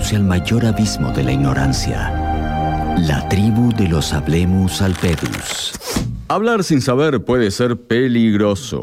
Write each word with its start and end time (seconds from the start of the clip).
conduce 0.00 0.16
al 0.16 0.24
mayor 0.24 0.64
abismo 0.64 1.12
de 1.12 1.22
la 1.22 1.32
ignorancia. 1.32 2.96
La 3.00 3.28
tribu 3.28 3.70
de 3.74 3.86
los 3.86 4.14
Hablemus 4.14 4.80
Alpedus. 4.80 5.74
Hablar 6.28 6.64
sin 6.64 6.80
saber 6.80 7.22
puede 7.22 7.50
ser 7.50 7.76
peligroso. 7.76 8.82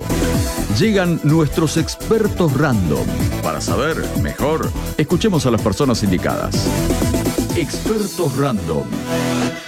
Llegan 0.78 1.20
nuestros 1.24 1.78
expertos 1.78 2.56
random. 2.56 3.08
Para 3.42 3.62
saber 3.62 3.98
mejor, 4.22 4.70
escuchemos 4.96 5.44
a 5.48 5.52
las 5.52 5.60
personas 5.60 6.04
indicadas. 6.04 6.70
Expertos 7.56 8.38
random. 8.38 8.84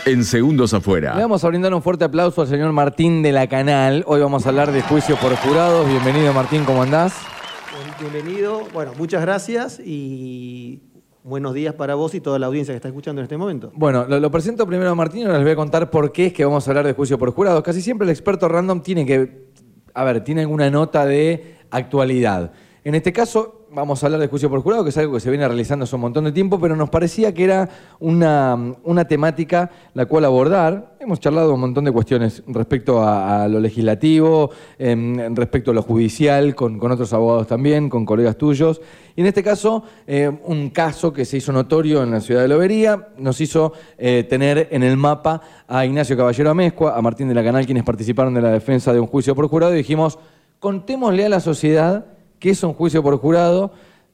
En 0.05 0.23
segundos 0.25 0.75
afuera. 0.75 1.15
Le 1.15 1.21
vamos 1.23 1.43
a 1.43 1.47
brindar 1.47 1.73
un 1.73 1.81
fuerte 1.81 2.05
aplauso 2.05 2.43
al 2.43 2.47
señor 2.47 2.71
Martín 2.73 3.23
de 3.23 3.31
la 3.31 3.47
Canal. 3.47 4.03
Hoy 4.05 4.21
vamos 4.21 4.45
a 4.45 4.49
hablar 4.49 4.71
de 4.71 4.83
juicio 4.83 5.15
por 5.15 5.35
jurados. 5.37 5.87
Bienvenido 5.87 6.31
Martín, 6.31 6.63
¿cómo 6.63 6.83
andás? 6.83 7.15
Bienvenido. 7.99 8.65
Bueno, 8.71 8.93
muchas 8.97 9.21
gracias 9.21 9.81
y 9.83 10.81
buenos 11.23 11.53
días 11.53 11.73
para 11.75 11.95
vos 11.95 12.13
y 12.15 12.21
toda 12.21 12.39
la 12.39 12.47
audiencia 12.47 12.73
que 12.73 12.77
está 12.77 12.87
escuchando 12.87 13.21
en 13.21 13.23
este 13.23 13.37
momento. 13.37 13.71
Bueno, 13.75 14.05
lo, 14.05 14.31
presento 14.31 14.65
primero 14.65 14.89
a 14.89 14.95
Martín 14.95 15.21
y 15.21 15.25
les 15.25 15.41
voy 15.41 15.51
a 15.51 15.55
contar 15.55 15.89
por 15.89 16.11
qué 16.11 16.27
es 16.27 16.33
que 16.33 16.45
vamos 16.45 16.67
a 16.67 16.71
hablar 16.71 16.85
de 16.85 16.93
juicio 16.93 17.17
por 17.17 17.31
jurados. 17.31 17.63
Casi 17.63 17.81
siempre 17.81 18.05
el 18.05 18.11
experto 18.11 18.47
random 18.47 18.81
tiene 18.81 19.05
que, 19.05 19.47
a 19.93 20.03
ver, 20.03 20.23
tiene 20.23 20.41
alguna 20.41 20.69
nota 20.69 21.05
de 21.05 21.57
actualidad. 21.71 22.51
En 22.83 22.95
este 22.95 23.13
caso, 23.13 23.58
vamos 23.71 24.01
a 24.01 24.07
hablar 24.07 24.21
de 24.21 24.27
juicio 24.27 24.49
por 24.49 24.61
jurado, 24.61 24.83
que 24.83 24.89
es 24.89 24.97
algo 24.97 25.13
que 25.13 25.19
se 25.19 25.29
viene 25.29 25.47
realizando 25.47 25.83
hace 25.83 25.95
un 25.95 26.01
montón 26.01 26.23
de 26.25 26.31
tiempo, 26.31 26.59
pero 26.59 26.75
nos 26.75 26.89
parecía 26.89 27.33
que 27.33 27.43
era 27.43 27.69
una, 27.99 28.75
una 28.83 29.05
temática 29.05 29.69
la 29.93 30.05
cual 30.05 30.25
abordar. 30.25 30.95
Hemos 30.99 31.19
charlado 31.19 31.53
un 31.53 31.61
montón 31.61 31.85
de 31.85 31.91
cuestiones 31.91 32.43
respecto 32.47 33.03
a, 33.03 33.47
lo 33.47 33.59
legislativo, 33.59 34.51
em, 34.77 35.35
respecto 35.35 35.71
a 35.71 35.73
lo 35.73 35.81
judicial, 35.81 36.55
con, 36.55 36.79
con, 36.79 36.91
otros 36.91 37.13
abogados 37.13 37.47
también, 37.47 37.89
con 37.89 38.05
colegas 38.05 38.37
tuyos. 38.37 38.81
Y 39.15 39.21
en 39.21 39.27
este 39.27 39.43
caso, 39.43 39.83
eh, 40.07 40.31
un 40.45 40.69
caso 40.69 41.13
que 41.13 41.25
se 41.25 41.37
hizo 41.37 41.51
notorio 41.51 42.03
en 42.03 42.11
la 42.11 42.21
ciudad 42.21 42.41
de 42.41 42.47
Lobería, 42.47 43.09
nos 43.17 43.39
hizo 43.41 43.73
eh, 43.97 44.25
tener 44.29 44.67
en 44.71 44.83
el 44.83 44.97
mapa 44.97 45.41
a 45.67 45.85
Ignacio 45.85 46.17
Caballero 46.17 46.49
Amezcua, 46.49 46.97
a 46.97 47.01
Martín 47.01 47.27
de 47.27 47.35
la 47.35 47.43
Canal, 47.43 47.65
quienes 47.65 47.83
participaron 47.83 48.33
de 48.33 48.41
la 48.41 48.51
defensa 48.51 48.93
de 48.93 48.99
un 48.99 49.07
juicio 49.07 49.35
por 49.35 49.47
jurado, 49.47 49.73
y 49.73 49.77
dijimos, 49.77 50.19
contémosle 50.59 51.25
a 51.25 51.29
la 51.29 51.39
sociedad 51.39 52.05
que 52.39 52.51
es 52.51 52.63
un 52.63 52.73
juicio 52.73 53.03
por 53.03 53.17
jurado, 53.17 53.71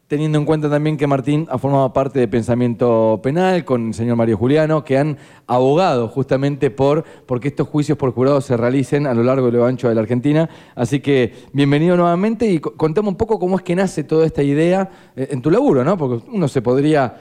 teniendo 0.07 0.37
en 0.37 0.45
cuenta 0.45 0.69
también 0.69 0.97
que 0.97 1.07
Martín 1.07 1.47
ha 1.49 1.57
formado 1.57 1.91
parte 1.93 2.19
de 2.19 2.27
Pensamiento 2.27 3.19
Penal 3.23 3.65
con 3.65 3.87
el 3.87 3.93
señor 3.93 4.17
Mario 4.17 4.37
Juliano, 4.37 4.83
que 4.83 4.97
han 4.97 5.17
abogado 5.47 6.07
justamente 6.07 6.69
por 6.69 7.03
porque 7.25 7.47
estos 7.47 7.67
juicios 7.67 7.97
por 7.97 8.11
jurado 8.13 8.41
se 8.41 8.55
realicen 8.55 9.07
a 9.07 9.13
lo 9.13 9.23
largo 9.23 9.47
y 9.47 9.51
lo 9.51 9.65
ancho 9.65 9.89
de 9.89 9.95
la 9.95 10.01
Argentina. 10.01 10.49
Así 10.75 10.99
que 10.99 11.33
bienvenido 11.53 11.97
nuevamente 11.97 12.47
y 12.47 12.59
contame 12.59 13.09
un 13.09 13.15
poco 13.15 13.39
cómo 13.39 13.57
es 13.57 13.63
que 13.63 13.75
nace 13.75 14.03
toda 14.03 14.25
esta 14.25 14.43
idea 14.43 14.89
eh, 15.15 15.29
en 15.31 15.41
tu 15.41 15.49
laburo, 15.49 15.83
¿no? 15.83 15.97
Porque 15.97 16.23
uno 16.31 16.47
se 16.47 16.61
podría 16.61 17.15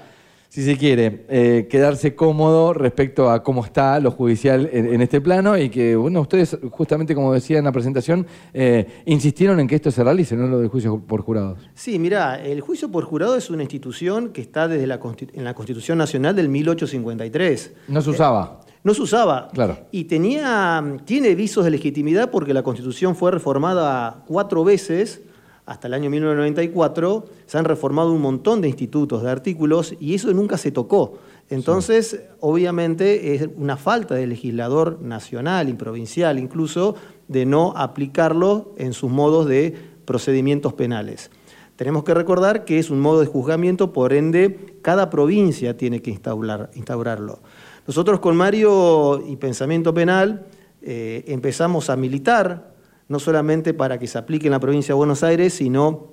si 0.54 0.62
se 0.62 0.76
quiere, 0.76 1.26
eh, 1.30 1.66
quedarse 1.68 2.14
cómodo 2.14 2.72
respecto 2.72 3.28
a 3.28 3.42
cómo 3.42 3.64
está 3.64 3.98
lo 3.98 4.12
judicial 4.12 4.70
en, 4.72 4.94
en, 4.94 5.00
este 5.00 5.20
plano 5.20 5.58
y 5.58 5.68
que, 5.68 5.96
bueno, 5.96 6.20
ustedes, 6.20 6.56
justamente 6.70 7.12
como 7.12 7.32
decía 7.32 7.58
en 7.58 7.64
la 7.64 7.72
presentación, 7.72 8.24
eh, 8.52 9.02
insistieron 9.04 9.58
en 9.58 9.66
que 9.66 9.74
esto 9.74 9.90
se 9.90 10.04
realice, 10.04 10.36
no 10.36 10.46
lo 10.46 10.60
del 10.60 10.68
juicio 10.68 11.00
por 11.00 11.22
jurados. 11.22 11.58
Sí, 11.74 11.98
mira, 11.98 12.40
el 12.40 12.60
juicio 12.60 12.88
por 12.88 13.02
jurado 13.02 13.36
es 13.36 13.50
una 13.50 13.64
institución 13.64 14.28
que 14.28 14.42
está 14.42 14.68
desde 14.68 14.86
la, 14.86 15.00
en 15.32 15.42
la 15.42 15.54
Constitución 15.54 15.98
Nacional 15.98 16.36
del 16.36 16.48
1853. 16.48 17.72
No 17.88 18.00
se 18.00 18.10
usaba. 18.10 18.60
Eh, 18.64 18.74
no 18.84 18.94
se 18.94 19.02
usaba. 19.02 19.48
Claro. 19.52 19.76
Y 19.90 20.04
tenía, 20.04 20.98
tiene 21.04 21.34
visos 21.34 21.64
de 21.64 21.72
legitimidad 21.72 22.30
porque 22.30 22.54
la 22.54 22.62
Constitución 22.62 23.16
fue 23.16 23.32
reformada 23.32 24.22
cuatro 24.28 24.62
veces 24.62 25.20
hasta 25.66 25.88
el 25.88 25.94
año 25.94 26.10
1994 26.10 27.24
se 27.46 27.58
han 27.58 27.64
reformado 27.64 28.12
un 28.12 28.20
montón 28.20 28.60
de 28.60 28.68
institutos, 28.68 29.22
de 29.22 29.30
artículos, 29.30 29.94
y 29.98 30.14
eso 30.14 30.32
nunca 30.32 30.58
se 30.58 30.70
tocó. 30.70 31.18
Entonces, 31.48 32.08
sí. 32.10 32.18
obviamente, 32.40 33.34
es 33.34 33.48
una 33.56 33.76
falta 33.76 34.14
de 34.14 34.26
legislador 34.26 35.00
nacional 35.00 35.68
y 35.68 35.74
provincial 35.74 36.38
incluso 36.38 36.96
de 37.28 37.46
no 37.46 37.72
aplicarlo 37.76 38.74
en 38.76 38.92
sus 38.92 39.10
modos 39.10 39.46
de 39.46 39.74
procedimientos 40.04 40.74
penales. 40.74 41.30
Tenemos 41.76 42.04
que 42.04 42.14
recordar 42.14 42.64
que 42.64 42.78
es 42.78 42.90
un 42.90 43.00
modo 43.00 43.20
de 43.20 43.26
juzgamiento, 43.26 43.92
por 43.92 44.12
ende, 44.12 44.76
cada 44.82 45.10
provincia 45.10 45.76
tiene 45.76 46.02
que 46.02 46.10
instaurar, 46.10 46.70
instaurarlo. 46.74 47.40
Nosotros 47.86 48.20
con 48.20 48.36
Mario 48.36 49.22
y 49.26 49.36
Pensamiento 49.36 49.92
Penal 49.92 50.46
eh, 50.82 51.24
empezamos 51.26 51.90
a 51.90 51.96
militar 51.96 52.73
no 53.14 53.20
solamente 53.20 53.74
para 53.74 53.96
que 54.00 54.08
se 54.08 54.18
aplique 54.18 54.48
en 54.48 54.50
la 54.50 54.58
provincia 54.58 54.92
de 54.92 54.96
Buenos 54.96 55.22
Aires, 55.22 55.54
sino 55.54 56.08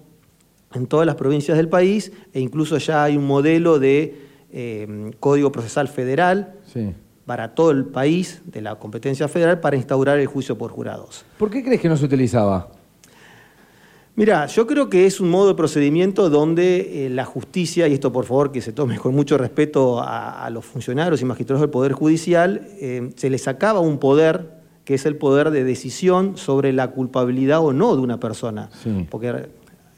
en 0.71 0.85
todas 0.85 1.07
las 1.07 1.15
provincias 1.15 1.57
del 1.57 1.67
país, 1.67 2.11
e 2.31 2.39
incluso 2.39 2.77
ya 2.77 3.03
hay 3.03 3.17
un 3.17 3.25
modelo 3.25 3.79
de 3.79 4.19
eh, 4.51 5.09
Código 5.19 5.51
Procesal 5.51 5.87
Federal 5.87 6.53
sí. 6.71 6.93
para 7.25 7.55
todo 7.55 7.71
el 7.71 7.85
país, 7.85 8.43
de 8.45 8.61
la 8.61 8.75
competencia 8.75 9.27
federal, 9.27 9.59
para 9.61 9.77
instaurar 9.77 10.19
el 10.19 10.27
juicio 10.27 10.59
por 10.59 10.69
jurados. 10.69 11.25
¿Por 11.39 11.49
qué 11.49 11.63
crees 11.63 11.81
que 11.81 11.89
no 11.89 11.97
se 11.97 12.05
utilizaba? 12.05 12.69
Mira, 14.15 14.45
yo 14.45 14.67
creo 14.67 14.87
que 14.87 15.07
es 15.07 15.19
un 15.19 15.31
modo 15.31 15.47
de 15.47 15.55
procedimiento 15.55 16.29
donde 16.29 17.07
eh, 17.07 17.09
la 17.09 17.25
justicia, 17.25 17.87
y 17.87 17.93
esto 17.93 18.11
por 18.11 18.25
favor 18.25 18.51
que 18.51 18.61
se 18.61 18.73
tome 18.73 18.99
con 18.99 19.15
mucho 19.15 19.39
respeto 19.39 19.99
a, 19.99 20.45
a 20.45 20.51
los 20.51 20.65
funcionarios 20.65 21.19
y 21.19 21.25
magistrados 21.25 21.61
del 21.61 21.71
Poder 21.71 21.93
Judicial, 21.93 22.67
eh, 22.79 23.09
se 23.15 23.31
les 23.31 23.41
sacaba 23.41 23.79
un 23.79 23.97
poder 23.97 24.60
que 24.91 24.95
es 24.95 25.05
el 25.05 25.15
poder 25.15 25.51
de 25.51 25.63
decisión 25.63 26.35
sobre 26.35 26.73
la 26.73 26.91
culpabilidad 26.91 27.61
o 27.61 27.71
no 27.71 27.95
de 27.95 28.01
una 28.01 28.19
persona. 28.19 28.69
Sí. 28.83 29.07
Porque 29.09 29.47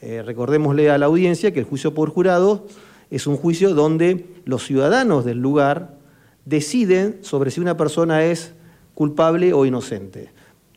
eh, 0.00 0.22
recordémosle 0.24 0.88
a 0.88 0.98
la 0.98 1.06
audiencia 1.06 1.52
que 1.52 1.58
el 1.58 1.64
juicio 1.64 1.94
por 1.94 2.10
jurado 2.10 2.64
es 3.10 3.26
un 3.26 3.36
juicio 3.36 3.74
donde 3.74 4.24
los 4.44 4.64
ciudadanos 4.64 5.24
del 5.24 5.38
lugar 5.38 5.96
deciden 6.44 7.18
sobre 7.22 7.50
si 7.50 7.60
una 7.60 7.76
persona 7.76 8.22
es 8.22 8.54
culpable 8.94 9.52
o 9.52 9.66
inocente. 9.66 10.30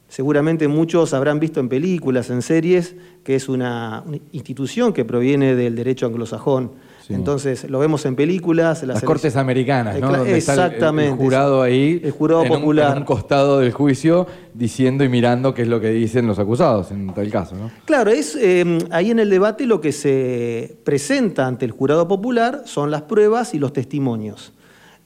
Seguramente 0.08 0.68
muchos 0.68 1.14
habrán 1.14 1.40
visto 1.40 1.60
en 1.60 1.70
películas, 1.70 2.32
en 2.32 2.42
series, 2.42 2.96
que 3.24 3.36
es 3.36 3.48
una, 3.48 4.02
una 4.04 4.18
institución 4.32 4.94
que 4.94 5.06
proviene 5.06 5.54
del 5.54 5.76
derecho 5.76 6.08
anglosajón. 6.08 6.72
Sí. 7.08 7.14
Entonces 7.14 7.70
lo 7.70 7.80
vemos 7.80 8.06
en 8.06 8.18
películas. 8.18 8.84
Las, 8.84 8.96
las 8.96 9.04
cortes 9.04 9.38
americanas, 9.38 9.98
¿no? 9.98 10.12
Donde 10.12 10.36
Exactamente. 10.36 10.78
Está 10.78 10.90
el, 10.90 11.12
el, 11.12 11.18
jurado 11.18 11.62
ahí. 11.62 12.02
El 12.04 12.12
jurado 12.12 12.44
en 12.44 12.50
popular. 12.50 12.88
Un, 12.88 12.92
en 12.92 12.98
un 13.00 13.06
costado 13.06 13.60
del 13.60 13.72
juicio 13.72 14.28
diciendo 14.54 15.06
y 15.06 15.10
mirando 15.10 15.54
qué 15.54 15.62
es 15.62 15.70
lo 15.70 15.80
que 15.80 15.92
dicen 15.92 16.28
los 16.28 16.38
acusados 16.38 16.92
en 16.92 17.14
tal 17.14 17.30
caso, 17.30 17.56
¿no? 17.56 17.72
Claro, 17.86 18.12
es 18.12 18.36
eh, 18.36 18.80
ahí 18.92 19.12
en 19.12 19.20
el 19.20 19.30
debate 19.30 19.66
lo 19.66 19.80
que 19.80 19.94
se 19.94 20.76
presenta 20.84 21.48
ante 21.48 21.64
el 21.64 21.72
jurado 21.72 22.10
popular 22.10 22.64
son 22.66 22.92
las 22.92 23.04
pruebas 23.04 23.54
y 23.54 23.60
los 23.60 23.72
testimonios. 23.72 24.52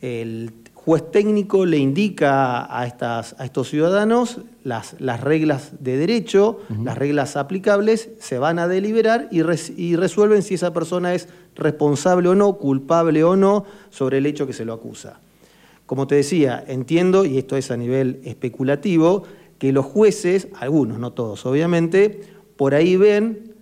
El 0.02 0.52
juez 0.74 1.12
técnico 1.12 1.66
le 1.66 1.78
indica 1.78 2.76
a, 2.76 2.88
estas, 2.88 3.36
a 3.38 3.46
estos 3.46 3.70
ciudadanos 3.70 4.40
las, 4.64 4.96
las, 5.00 5.22
reglas 5.22 5.74
de 5.80 5.98
derecho, 5.98 6.60
uh 6.70 6.74
-huh. 6.74 6.84
las 6.86 6.98
reglas 6.98 7.36
aplicables, 7.36 8.10
se 8.20 8.40
van 8.40 8.58
a 8.58 8.68
deliberar 8.68 9.28
y, 9.30 9.44
res, 9.44 9.72
y, 9.78 9.96
resuelven 9.96 10.42
si 10.42 10.56
esa 10.56 10.74
persona 10.74 11.14
es 11.14 11.28
responsable 11.56 12.30
o 12.30 12.36
no, 12.36 12.54
culpable 12.54 13.24
o 13.24 13.36
no, 13.36 13.66
sobre 13.90 14.20
el 14.20 14.26
hecho 14.26 14.48
que 14.48 14.54
se 14.54 14.66
lo 14.66 14.74
acusa. 14.74 15.20
Como 15.86 16.08
te 16.08 16.16
decía, 16.16 16.64
entiendo, 16.68 17.26
y 17.26 17.38
esto 17.38 17.58
es 17.58 17.72
a 17.72 17.78
nivel 17.78 18.22
especulativo, 18.24 19.24
que 19.58 19.72
los 19.72 19.86
jueces, 19.86 20.48
algunos, 20.60 21.00
no 21.00 21.12
todos 21.14 21.46
obviamente, 21.46 22.22
por 22.58 22.74
ahí 22.74 22.96
ven 22.96 23.54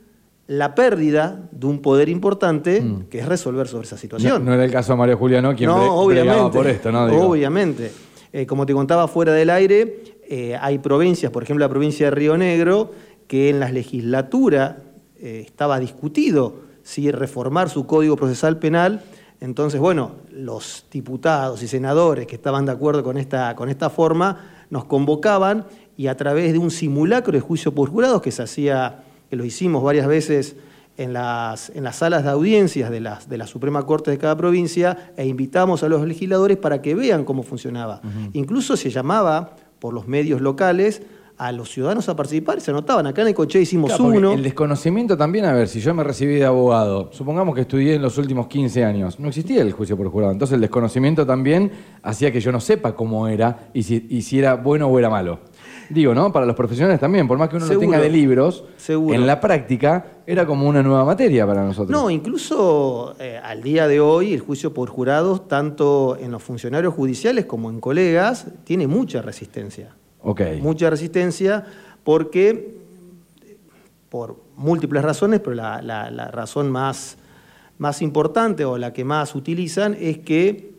la 0.48 0.74
pérdida 0.74 1.48
de 1.52 1.68
un 1.68 1.80
poder 1.80 2.10
importante 2.10 2.82
mm. 2.82 3.04
que 3.10 3.20
es 3.20 3.28
resolver 3.28 3.68
sobre 3.68 3.86
esa 3.86 3.98
situación. 3.98 4.44
No, 4.44 4.52
no, 4.52 4.54
era 4.56 4.66
el 4.66 4.72
caso 4.72 4.94
de 4.94 4.98
Mario 4.98 5.18
Juliano 5.18 5.56
quien 5.56 5.70
no, 5.70 5.94
obviamente, 5.94 6.58
por 6.58 6.68
esto, 6.68 6.92
¿no? 6.92 7.08
Digo. 7.08 7.30
Obviamente. 7.30 7.92
Eh, 8.32 8.46
como 8.46 8.66
te 8.66 8.74
contaba 8.74 9.08
fuera 9.08 9.34
del 9.34 9.50
aire, 9.50 10.04
eh, 10.28 10.56
hay 10.60 10.78
provincias, 10.80 11.32
por 11.32 11.44
ejemplo 11.44 11.66
la 11.66 11.70
provincia 11.70 12.08
de 12.08 12.12
Río 12.12 12.38
Negro, 12.38 12.92
que 13.28 13.50
en 13.50 13.60
la 13.60 13.72
legislatura 13.72 14.84
eh, 15.20 15.44
estaba 15.46 15.80
discutido 15.80 16.69
si 16.90 17.12
reformar 17.12 17.70
su 17.70 17.86
código 17.86 18.16
procesal 18.16 18.58
penal. 18.58 19.04
Entonces, 19.42 19.80
bueno, 19.80 20.14
los 20.32 20.88
diputados 20.92 21.62
y 21.62 21.68
senadores 21.68 22.26
que 22.26 22.36
estaban 22.36 22.66
de 22.66 22.72
acuerdo 22.72 23.04
con 23.04 23.20
esta, 23.20 23.56
con 23.56 23.70
esta 23.70 23.92
forma 23.92 24.66
nos 24.72 24.86
convocaban 24.86 25.68
y 25.98 26.08
a 26.08 26.18
través 26.18 26.52
de 26.52 26.58
un 26.58 26.72
simulacro 26.72 27.34
de 27.34 27.42
juicio 27.42 27.76
por 27.76 27.90
jurados 27.90 28.24
que 28.24 28.32
se 28.32 28.42
hacía 28.42 29.04
que 29.30 29.36
lo 29.36 29.46
hicimos 29.46 29.84
varias 29.84 30.08
veces 30.08 30.56
en 30.98 31.14
las, 31.14 31.70
en 31.76 31.84
las 31.84 31.98
salas 31.98 32.24
de 32.24 32.32
audiencias 32.32 32.90
de, 32.90 33.02
las, 33.02 33.30
de 33.30 33.38
la 33.38 33.46
Suprema 33.46 33.86
Corte 33.86 34.10
de 34.10 34.18
cada 34.18 34.36
provincia 34.36 35.14
e 35.16 35.28
invitamos 35.28 35.84
a 35.84 35.90
los 35.90 36.04
legisladores 36.08 36.58
para 36.58 36.82
que 36.82 36.96
vean 36.96 37.24
cómo 37.24 37.44
funcionaba. 37.44 38.02
Uh 38.04 38.08
-huh. 38.08 38.30
Incluso 38.34 38.76
se 38.76 38.90
llamaba 38.90 39.56
por 39.78 39.94
los 39.94 40.08
medios 40.08 40.42
locales 40.42 41.04
a 41.40 41.54
los 41.54 41.70
ciudadanos 41.70 42.10
a 42.10 42.18
participar, 42.18 42.60
se 42.60 42.70
anotaban. 42.70 43.08
Acá 43.08 43.22
en 43.22 43.30
el 43.30 43.34
Coche 43.34 43.62
hicimos 43.62 43.90
claro, 43.90 44.04
uno. 44.04 44.34
El 44.34 44.44
desconocimiento 44.44 45.16
también, 45.16 45.46
a 45.46 45.54
ver, 45.54 45.70
si 45.70 45.80
yo 45.80 45.94
me 45.94 46.04
recibí 46.04 46.36
de 46.36 46.44
abogado, 46.44 47.10
supongamos 47.14 47.56
que 47.56 47.62
estudié 47.62 47.96
en 47.96 48.02
los 48.02 48.18
últimos 48.18 48.48
15 48.48 48.84
años, 48.84 49.20
no 49.22 49.30
existía 49.30 49.62
el 49.62 49.72
juicio 49.72 49.96
por 49.96 50.10
jurado. 50.10 50.34
Entonces 50.34 50.56
el 50.56 50.62
desconocimiento 50.62 51.26
también 51.26 51.72
hacía 52.04 52.30
que 52.34 52.42
yo 52.42 52.52
no 52.52 52.60
sepa 52.60 52.94
cómo 52.94 53.26
era 53.30 53.70
y 53.74 53.84
si, 53.84 54.06
y 54.10 54.22
si 54.22 54.38
era 54.38 54.56
bueno 54.56 54.88
o 54.88 55.00
era 55.00 55.10
malo. 55.10 55.40
Digo, 55.90 56.14
¿no? 56.14 56.32
Para 56.34 56.46
los 56.46 56.58
profesionales 56.58 57.00
también, 57.00 57.26
por 57.26 57.38
más 57.38 57.48
que 57.48 57.56
uno 57.56 57.66
lo 57.66 57.72
Seguro. 57.72 57.90
tenga 57.90 58.04
de 58.04 58.10
libros, 58.10 58.66
Seguro. 58.76 59.16
en 59.16 59.26
la 59.26 59.40
práctica 59.40 60.20
era 60.28 60.46
como 60.46 60.68
una 60.68 60.84
nueva 60.84 61.06
materia 61.06 61.48
para 61.48 61.64
nosotros. 61.64 61.90
No, 61.90 62.10
incluso 62.10 63.16
eh, 63.18 63.40
al 63.42 63.64
día 63.64 63.88
de 63.88 64.02
hoy 64.02 64.34
el 64.34 64.42
juicio 64.42 64.74
por 64.74 64.90
jurados, 64.90 65.48
tanto 65.48 66.18
en 66.20 66.32
los 66.32 66.44
funcionarios 66.44 66.94
judiciales 66.94 67.46
como 67.46 67.70
en 67.70 67.80
colegas, 67.80 68.48
tiene 68.66 68.88
mucha 68.88 69.22
resistencia. 69.22 69.96
Mucha 70.62 70.90
resistencia 70.90 71.66
porque, 72.04 72.76
por 74.10 74.38
múltiples 74.56 75.04
razones, 75.04 75.40
pero 75.40 75.56
la, 75.56 75.82
la- 75.82 76.10
la 76.12 76.30
razón 76.32 76.70
más, 76.72 77.18
más 77.78 78.02
importante 78.02 78.66
o 78.66 78.78
la 78.78 78.92
que 78.94 79.04
más 79.06 79.36
utilizan 79.36 79.96
es 80.00 80.18
que 80.20 80.74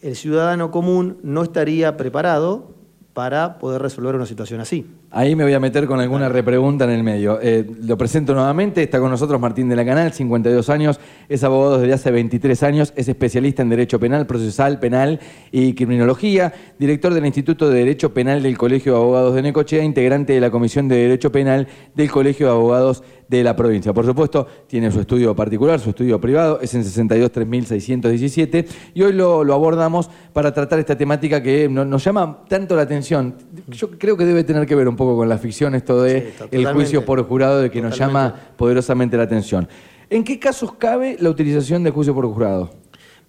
el 0.00 0.16
ciudadano 0.16 0.70
común 0.70 1.18
no 1.22 1.42
estaría 1.42 1.96
preparado 1.96 2.70
para 3.12 3.58
poder 3.58 3.82
resolver 3.82 4.14
una 4.14 4.26
situación 4.26 4.60
así. 4.60 4.86
Ahí 5.12 5.34
me 5.34 5.42
voy 5.42 5.52
a 5.54 5.58
meter 5.58 5.86
con 5.86 5.98
alguna 5.98 6.28
repregunta 6.28 6.84
en 6.84 6.90
el 6.90 7.02
medio. 7.02 7.40
Eh, 7.42 7.68
lo 7.82 7.98
presento 7.98 8.32
nuevamente, 8.32 8.80
está 8.84 9.00
con 9.00 9.10
nosotros 9.10 9.40
Martín 9.40 9.68
de 9.68 9.74
la 9.74 9.84
Canal, 9.84 10.12
52 10.12 10.70
años, 10.70 11.00
es 11.28 11.42
abogado 11.42 11.78
desde 11.80 11.92
hace 11.94 12.10
23 12.12 12.62
años, 12.62 12.92
es 12.94 13.08
especialista 13.08 13.62
en 13.62 13.70
Derecho 13.70 13.98
Penal, 13.98 14.26
Procesal, 14.28 14.78
Penal 14.78 15.18
y 15.50 15.74
Criminología, 15.74 16.52
director 16.78 17.12
del 17.12 17.26
Instituto 17.26 17.68
de 17.68 17.78
Derecho 17.80 18.14
Penal 18.14 18.40
del 18.42 18.56
Colegio 18.56 18.92
de 18.92 18.98
Abogados 18.98 19.34
de 19.34 19.42
Necochea, 19.42 19.82
integrante 19.82 20.32
de 20.34 20.40
la 20.40 20.50
Comisión 20.52 20.86
de 20.86 20.94
Derecho 20.96 21.32
Penal 21.32 21.66
del 21.96 22.08
Colegio 22.08 22.46
de 22.46 22.52
Abogados 22.52 23.02
de 23.28 23.42
la 23.44 23.54
provincia. 23.56 23.92
Por 23.92 24.04
supuesto, 24.06 24.46
tiene 24.68 24.90
su 24.90 25.00
estudio 25.00 25.34
particular, 25.36 25.78
su 25.80 25.90
estudio 25.90 26.20
privado, 26.20 26.60
es 26.60 26.72
en 26.74 26.82
623617 26.84 28.66
y 28.94 29.02
hoy 29.02 29.12
lo, 29.12 29.44
lo 29.44 29.54
abordamos 29.54 30.10
para 30.32 30.52
tratar 30.52 30.78
esta 30.80 30.96
temática 30.96 31.42
que 31.42 31.68
no- 31.68 31.84
nos 31.84 32.02
llama 32.04 32.42
tanto 32.48 32.74
la 32.76 32.82
atención. 32.82 33.34
Yo 33.68 33.90
creo 33.90 34.16
que 34.16 34.24
debe 34.24 34.42
tener 34.44 34.66
que 34.66 34.74
ver 34.74 34.88
un 34.88 34.96
poco 35.00 35.16
con 35.16 35.30
la 35.30 35.38
ficción 35.38 35.74
esto 35.74 36.02
de 36.02 36.34
Sí, 36.36 36.44
el 36.50 36.66
juicio 36.74 37.06
por 37.06 37.26
jurado 37.26 37.62
de 37.62 37.70
que 37.70 37.80
nos 37.80 37.96
llama 37.96 38.34
poderosamente 38.56 39.16
la 39.16 39.22
atención. 39.22 39.66
¿En 40.10 40.24
qué 40.24 40.38
casos 40.38 40.74
cabe 40.74 41.16
la 41.18 41.30
utilización 41.30 41.82
del 41.82 41.94
juicio 41.94 42.14
por 42.14 42.26
jurado? 42.26 42.70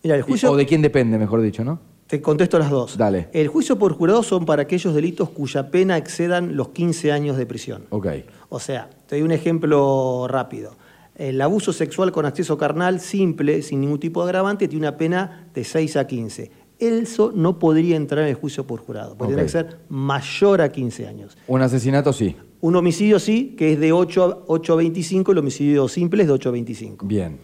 Mira, 0.03 0.18
el 0.18 0.23
juicio, 0.23 0.51
O 0.51 0.57
de 0.57 0.65
quién 0.65 0.81
depende, 0.81 1.18
mejor 1.18 1.41
dicho, 1.41 1.63
¿no? 1.63 1.79
te 2.07 2.21
contesto 2.21 2.59
las 2.59 2.69
dos. 2.69 2.97
Dale. 2.97 3.29
El 3.31 3.47
juicio 3.47 3.79
por 3.79 3.94
jurado 3.94 4.21
son 4.21 4.44
para 4.45 4.63
aquellos 4.63 4.94
delitos 4.94 5.29
cuya 5.29 5.71
pena 5.71 5.95
excedan 5.95 6.57
los 6.57 6.69
15 6.69 7.13
años 7.13 7.38
de 7.38 7.45
prisión. 7.45 7.85
Ok. 7.89 8.07
O 8.50 8.59
sea, 8.59 8.89
te 9.07 9.15
doy 9.15 9.23
un 9.23 9.31
ejemplo 9.31 10.27
rápido. 10.27 10.75
El 11.15 11.39
abuso 11.39 11.71
sexual 11.71 12.12
con 12.12 12.25
acceso 12.25 12.57
carnal 12.57 13.00
simple, 13.00 13.62
sin 13.62 13.79
ningún 13.79 14.00
tipo 14.00 14.21
de 14.23 14.29
agravante, 14.29 14.68
tiene 14.68 14.88
una 14.88 14.97
pena 14.97 15.47
de 15.53 15.63
6 15.63 15.95
a 15.95 16.06
15. 16.06 16.51
Eso 16.81 17.31
no 17.33 17.60
podría 17.60 17.95
entrar 17.95 18.24
en 18.24 18.30
el 18.30 18.36
juicio 18.36 18.66
por 18.66 18.80
jurado, 18.80 19.16
porque 19.16 19.33
Ok. 19.33 19.38
tiene 19.38 19.44
que 19.45 19.51
ser 19.51 19.78
mayor 19.89 20.62
a 20.62 20.72
15 20.72 21.06
años. 21.07 21.38
Un 21.48 21.62
asesinato 21.62 22.12
sí. 22.12 22.36
Un 22.60 22.75
homicidio 22.75 23.19
sí, 23.19 23.56
que 23.57 23.74
es 23.74 23.80
de 23.80 23.92
8 23.94 24.24
a, 24.24 24.44
8 24.48 24.74
a 24.74 24.75
25, 24.78 25.31
el 25.31 25.38
homicidio 25.38 25.88
simple 25.88 26.24
es 26.24 26.28
de 26.28 26.33
8 26.33 26.50
a 26.50 26.51
25. 26.51 27.06
Bien. 27.06 27.38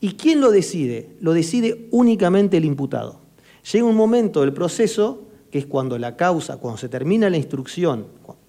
¿Y 0.00 0.14
quién 0.14 0.40
lo 0.40 0.50
decide? 0.50 1.10
Lo 1.20 1.32
decide 1.32 1.86
únicamente 1.92 2.56
el 2.56 2.64
imputado. 2.64 3.20
Llega 3.72 3.84
un 3.86 3.96
momento 3.96 4.40
del 4.40 4.52
proceso, 4.52 5.22
que 5.52 5.58
es 5.58 5.66
cuando 5.66 5.96
la 5.96 6.16
causa, 6.16 6.56
cuando 6.58 6.78
se 6.78 6.88
termina 6.88 7.30
la 7.30 7.36
instrucción, 7.36 8.06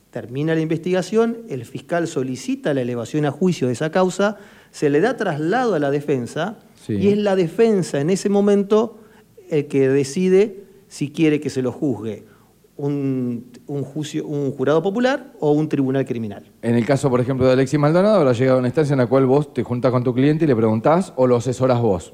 termina 0.09 0.55
la 0.55 0.61
investigación, 0.61 1.37
el 1.49 1.65
fiscal 1.65 2.07
solicita 2.07 2.73
la 2.73 2.81
elevación 2.81 3.25
a 3.25 3.31
juicio 3.31 3.67
de 3.67 3.73
esa 3.73 3.91
causa, 3.91 4.37
se 4.71 4.89
le 4.89 5.01
da 5.01 5.17
traslado 5.17 5.75
a 5.75 5.79
la 5.79 5.91
defensa 5.91 6.57
Sí. 6.83 6.93
y 6.93 7.07
es 7.09 7.17
la 7.17 7.35
defensa 7.35 7.99
en 8.01 8.09
ese 8.09 8.29
momento 8.29 8.97
el 9.49 9.67
que 9.67 9.87
decide 9.89 10.63
si 10.87 11.11
quiere 11.11 11.39
que 11.39 11.49
se 11.49 11.61
lo 11.61 11.71
juzgue 11.71 12.25
un, 12.77 13.51
un 13.67 13.83
juicio, 13.83 14.25
un 14.27 14.51
jurado 14.51 14.81
popular 14.81 15.33
o 15.39 15.51
un 15.51 15.69
tribunal 15.69 16.05
criminal. 16.05 16.43
En 16.61 16.75
el 16.75 16.85
caso, 16.85 17.09
por 17.09 17.21
ejemplo, 17.21 17.45
de 17.45 17.53
Alexis 17.53 17.79
Maldonado, 17.79 18.15
habrá 18.15 18.33
llegado 18.33 18.57
a 18.57 18.59
una 18.59 18.67
instancia 18.67 18.93
en 18.93 18.99
la 18.99 19.07
cual 19.07 19.25
vos 19.25 19.53
te 19.53 19.63
juntás 19.63 19.91
con 19.91 20.03
tu 20.03 20.13
cliente 20.13 20.45
y 20.45 20.47
le 20.47 20.55
preguntás 20.55 21.13
o 21.15 21.27
lo 21.27 21.37
asesorás 21.37 21.81
vos. 21.81 22.13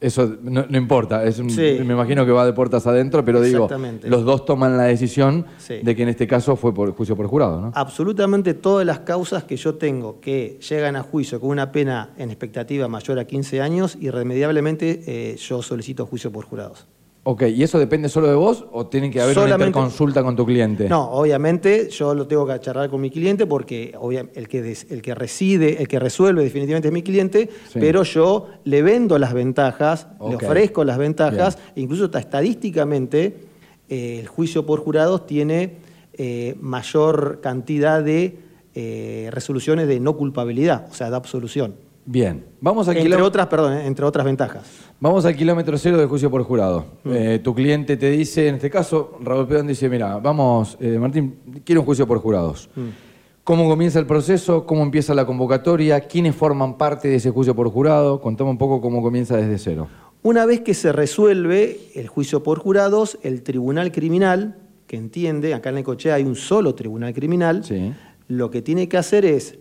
Eso 0.00 0.36
no, 0.42 0.64
no 0.68 0.78
importa, 0.78 1.24
es 1.24 1.40
un- 1.40 1.50
Sí. 1.50 1.78
me 1.84 1.92
imagino 1.94 2.24
que 2.24 2.30
va 2.30 2.46
de 2.46 2.52
puertas 2.52 2.86
adentro, 2.86 3.24
pero 3.24 3.40
digo, 3.40 3.68
los 4.04 4.24
dos 4.24 4.44
toman 4.44 4.76
la 4.76 4.84
decisión 4.84 5.44
Sí. 5.58 5.80
de 5.82 5.96
que 5.96 6.04
en 6.04 6.08
este 6.10 6.26
caso 6.28 6.54
fue 6.54 6.72
por 6.72 6.92
juicio 6.92 7.16
por 7.16 7.26
jurado, 7.26 7.60
¿no? 7.60 7.72
Absolutamente 7.74 8.54
todas 8.54 8.86
las 8.86 9.00
causas 9.00 9.42
que 9.42 9.56
yo 9.56 9.74
tengo 9.74 10.20
que 10.20 10.58
llegan 10.68 10.94
a 10.94 11.02
juicio 11.02 11.40
con 11.40 11.50
una 11.50 11.72
pena 11.72 12.10
en 12.16 12.30
expectativa 12.30 12.86
mayor 12.86 13.18
a 13.18 13.24
15 13.24 13.60
años, 13.60 13.96
irremediablemente 14.00 15.02
eh, 15.06 15.36
yo 15.36 15.62
solicito 15.62 16.06
juicio 16.06 16.30
por 16.30 16.44
jurados. 16.44 16.86
Ok, 17.30 17.42
¿y 17.54 17.62
eso 17.62 17.78
depende 17.78 18.08
solo 18.08 18.26
de 18.28 18.34
vos 18.34 18.64
o 18.72 18.86
tiene 18.86 19.10
que 19.10 19.20
haber 19.20 19.36
una 19.36 19.44
Solamente- 19.44 19.66
interconsulta 19.68 20.22
con 20.22 20.34
tu 20.34 20.46
cliente? 20.46 20.88
No, 20.88 21.10
obviamente 21.10 21.90
yo 21.90 22.14
lo 22.14 22.26
tengo 22.26 22.46
que 22.46 22.58
charlar 22.58 22.88
con 22.88 23.02
mi 23.02 23.10
cliente 23.10 23.44
porque 23.44 23.94
el 24.34 24.48
que, 24.48 24.62
des- 24.62 24.86
el 24.90 25.02
que 25.02 25.14
reside, 25.14 25.76
el 25.82 25.88
que 25.88 25.98
resuelve 25.98 26.42
definitivamente 26.42 26.88
es 26.88 26.94
mi 26.94 27.02
cliente, 27.02 27.50
Sí. 27.70 27.80
pero 27.80 28.02
yo 28.04 28.46
le 28.64 28.80
vendo 28.80 29.18
las 29.18 29.34
ventajas, 29.34 30.06
le 30.26 30.36
ofrezco 30.36 30.84
las 30.84 30.96
ventajas, 30.96 31.58
e 31.76 31.82
incluso 31.82 32.06
hasta 32.06 32.18
estadísticamente 32.18 33.36
eh, 33.90 34.20
el 34.20 34.26
juicio 34.26 34.64
por 34.64 34.80
jurados 34.80 35.26
tiene 35.26 35.76
eh, 36.14 36.56
mayor 36.62 37.40
cantidad 37.42 38.02
de 38.02 38.38
eh, 38.74 39.28
resoluciones 39.32 39.86
de 39.86 40.00
no 40.00 40.16
culpabilidad, 40.16 40.86
o 40.90 40.94
sea, 40.94 41.10
de 41.10 41.16
absolución. 41.16 41.74
Bien, 42.10 42.42
vamos 42.62 42.88
al, 42.88 42.96
Entre 42.96 43.20
otras, 43.20 43.48
perdón, 43.48 43.74
eh, 43.74 43.86
entre 43.86 44.02
otras 44.02 44.24
ventajas. 44.24 44.66
vamos 44.98 45.26
al 45.26 45.36
kilómetro 45.36 45.76
cero 45.76 45.98
del 45.98 46.08
juicio 46.08 46.30
por 46.30 46.42
jurado. 46.42 46.86
Mm. 47.04 47.10
Eh, 47.12 47.38
tu 47.40 47.54
cliente 47.54 47.98
te 47.98 48.10
dice, 48.10 48.48
en 48.48 48.54
este 48.54 48.70
caso, 48.70 49.18
Raúl 49.20 49.46
Pedón 49.46 49.66
dice, 49.66 49.90
mira, 49.90 50.16
vamos, 50.16 50.78
eh, 50.80 50.98
Martín, 50.98 51.34
quiero 51.66 51.82
un 51.82 51.84
juicio 51.84 52.06
por 52.06 52.18
jurados. 52.20 52.70
Mm. 52.74 52.80
¿Cómo 53.44 53.68
comienza 53.68 53.98
el 53.98 54.06
proceso? 54.06 54.64
¿Cómo 54.64 54.84
empieza 54.84 55.12
la 55.12 55.26
convocatoria? 55.26 56.00
¿Quiénes 56.00 56.34
forman 56.34 56.78
parte 56.78 57.08
de 57.08 57.16
ese 57.16 57.30
juicio 57.30 57.54
por 57.54 57.68
jurado? 57.70 58.22
Contame 58.22 58.48
un 58.48 58.58
poco 58.58 58.80
cómo 58.80 59.02
comienza 59.02 59.36
desde 59.36 59.58
cero. 59.58 59.88
Una 60.22 60.46
vez 60.46 60.60
que 60.60 60.72
se 60.72 60.92
resuelve 60.92 61.78
el 61.94 62.08
juicio 62.08 62.42
por 62.42 62.58
jurados, 62.58 63.18
el 63.22 63.42
tribunal 63.42 63.92
criminal, 63.92 64.56
que 64.86 64.96
entiende, 64.96 65.52
acá 65.52 65.68
en 65.68 65.74
Necochea 65.74 66.14
hay 66.14 66.24
un 66.24 66.36
solo 66.36 66.74
tribunal 66.74 67.12
criminal, 67.12 67.64
Sí. 67.64 67.92
lo 68.28 68.50
que 68.50 68.62
tiene 68.62 68.88
que 68.88 68.96
hacer 68.96 69.26
es, 69.26 69.58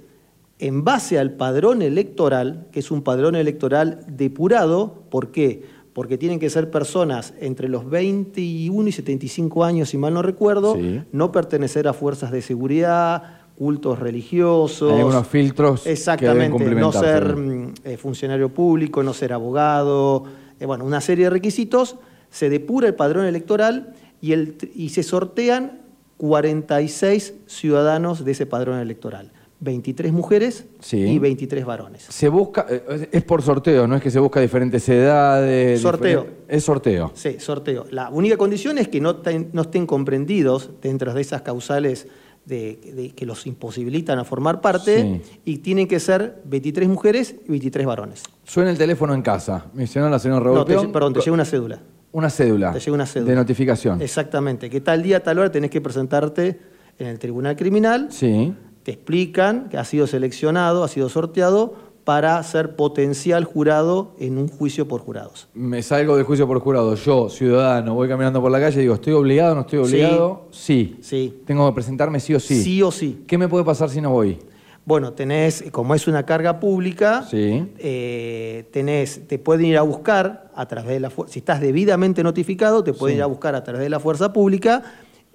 en 0.59 0.83
base 0.83 1.19
al 1.19 1.33
padrón 1.33 1.81
electoral, 1.81 2.67
que 2.71 2.79
es 2.79 2.89
un 2.91 3.03
padrón 3.03 3.35
electoral 3.35 4.03
depurado, 4.07 5.03
¿por 5.09 5.31
qué? 5.31 5.63
Porque 5.93 6.17
tienen 6.17 6.39
que 6.39 6.49
ser 6.49 6.71
personas 6.71 7.33
entre 7.39 7.69
los 7.69 7.89
21 7.89 8.87
y 8.89 8.91
75 8.91 9.63
años, 9.63 9.89
si 9.89 9.97
mal 9.97 10.13
no 10.13 10.21
recuerdo, 10.21 10.75
Sí. 10.75 11.01
no 11.11 11.31
pertenecer 11.31 11.87
a 11.87 11.93
fuerzas 11.93 12.31
de 12.31 12.41
seguridad, 12.41 13.41
cultos 13.57 13.97
religiosos. 13.97 14.91
Hay 14.93 14.99
algunos 14.99 15.27
filtros 15.27 15.81
que 15.81 15.89
deben 15.89 15.97
Exactamente, 15.97 16.75
no 16.75 16.91
ser 16.91 17.35
mm, 17.35 17.73
eh, 17.83 17.97
funcionario 17.97 18.49
público, 18.49 19.01
no 19.01 19.13
ser 19.13 19.33
abogado, 19.33 20.25
eh, 20.59 20.65
bueno, 20.65 20.85
una 20.85 21.01
serie 21.01 21.25
de 21.25 21.29
requisitos, 21.31 21.95
se 22.29 22.49
depura 22.49 22.87
el 22.87 22.95
padrón 22.95 23.25
electoral 23.25 23.93
y, 24.21 24.33
el, 24.33 24.57
y 24.75 24.89
se 24.89 25.01
sortean 25.01 25.81
46 26.17 27.33
ciudadanos 27.47 28.25
de 28.25 28.31
ese 28.31 28.45
padrón 28.45 28.79
electoral, 28.79 29.31
23 29.59 30.13
mujeres 30.13 30.65
Sí. 30.79 30.97
y 30.97 31.17
23 31.19 31.65
varones. 31.65 32.03
Se 32.09 32.29
busca, 32.29 32.65
eh, 32.69 33.09
es 33.11 33.23
por 33.23 33.41
sorteo, 33.41 33.87
no 33.87 33.95
es 33.95 34.01
que 34.03 34.11
se 34.11 34.19
busca 34.19 34.39
diferentes 34.39 34.87
edades. 34.89 35.81
Sorteo. 35.81 36.27
es 36.47 36.63
sorteo. 36.63 37.11
Sí, 37.15 37.37
sorteo. 37.39 37.85
La 37.89 38.09
única 38.09 38.37
condición 38.37 38.77
es 38.77 38.87
que 38.87 39.01
no, 39.01 39.17
ten- 39.17 39.49
no 39.53 39.63
estén 39.63 39.87
comprendidos 39.87 40.69
dentro 40.81 41.13
de 41.13 41.21
esas 41.21 41.41
causales 41.41 42.07
de, 42.45 42.79
de- 42.95 43.09
que 43.15 43.25
los 43.25 43.45
imposibilitan 43.47 44.19
a 44.19 44.23
formar 44.23 44.61
parte 44.61 45.01
Sí. 45.01 45.21
y 45.43 45.57
tienen 45.57 45.87
que 45.87 45.99
ser 45.99 46.41
23 46.45 46.87
mujeres 46.87 47.35
y 47.45 47.49
23 47.49 47.85
varones. 47.85 48.23
Suena 48.45 48.69
el 48.71 48.77
teléfono 48.77 49.13
en 49.13 49.21
casa. 49.21 49.65
Mencionó 49.73 50.09
la 50.09 50.19
señora 50.19 50.39
No, 50.45 50.53
Raúl 50.53 50.65
te- 50.65 50.73
Peón. 50.73 50.91
perdón, 50.93 51.13
te 51.13 51.19
llega 51.21 51.33
una 51.33 51.45
cédula. 51.45 51.79
Una 52.13 52.29
cédula. 52.29 52.71
Te 52.71 52.79
llega 52.79 52.93
una 52.93 53.05
cédula. 53.05 53.29
De 53.31 53.35
notificación. 53.35 54.01
Exactamente, 54.01 54.69
que 54.69 54.79
tal 54.81 55.03
día, 55.03 55.21
tal 55.21 55.39
hora 55.39 55.51
tenés 55.51 55.69
que 55.71 55.81
presentarte 55.81 56.57
en 56.99 57.07
el 57.07 57.19
tribunal 57.19 57.55
criminal, 57.57 58.07
Sí. 58.11 58.53
Te 58.87 58.93
explican 58.93 59.67
que 59.67 59.77
has 59.77 59.89
sido 59.89 60.07
seleccionado, 60.07 60.81
has 60.81 60.91
sido 60.91 61.09
sorteado 61.09 61.73
para 62.05 62.41
ser 62.41 62.77
potencial 62.77 63.43
jurado 63.43 64.15
en 64.17 64.37
un 64.37 64.47
juicio 64.47 64.87
por 64.87 65.01
jurados. 65.01 65.49
Me 65.53 65.83
salgo 65.83 66.15
del 66.15 66.23
juicio 66.23 66.47
por 66.47 66.61
jurado. 66.61 66.95
Yo, 66.95 67.27
ciudadano, 67.27 67.95
voy 67.95 68.07
caminando 68.07 68.39
por 68.41 68.49
la 68.49 68.61
calle 68.61 68.77
y 68.77 68.81
digo, 68.83 68.93
¿estoy 68.93 69.11
obligado 69.11 69.51
o 69.51 69.55
no 69.55 69.61
estoy 69.61 69.79
obligado? 69.79 70.43
Sí. 70.51 70.95
Sí. 71.01 71.41
Tengo 71.45 71.67
que 71.67 71.75
presentarme 71.75 72.21
sí 72.21 72.33
o 72.33 72.39
sí. 72.39 72.63
Sí 72.63 72.81
o 72.81 72.89
sí. 72.89 73.25
¿Qué 73.27 73.37
me 73.37 73.49
puede 73.49 73.65
pasar 73.65 73.89
si 73.89 73.99
no 73.99 74.11
voy? 74.11 74.39
Bueno, 74.85 75.11
tenés, 75.11 75.65
como 75.73 75.93
es 75.93 76.07
una 76.07 76.23
carga 76.25 76.61
pública, 76.61 77.23
Sí. 77.29 77.67
eh, 77.79 78.69
tenés, 78.71 79.27
te 79.27 79.37
pueden 79.37 79.65
ir 79.65 79.77
a 79.77 79.81
buscar 79.81 80.49
a 80.55 80.65
través 80.65 80.91
de 80.91 81.01
la 81.01 81.09
fu- 81.09 81.25
si 81.27 81.39
estás 81.39 81.59
debidamente 81.59 82.23
notificado, 82.23 82.85
te 82.85 82.93
pueden 82.93 83.15
Sí. 83.15 83.17
ir 83.17 83.23
a 83.23 83.25
buscar 83.25 83.53
a 83.53 83.65
través 83.65 83.81
de 83.81 83.89
la 83.89 83.99
fuerza 83.99 84.31
pública 84.31 84.81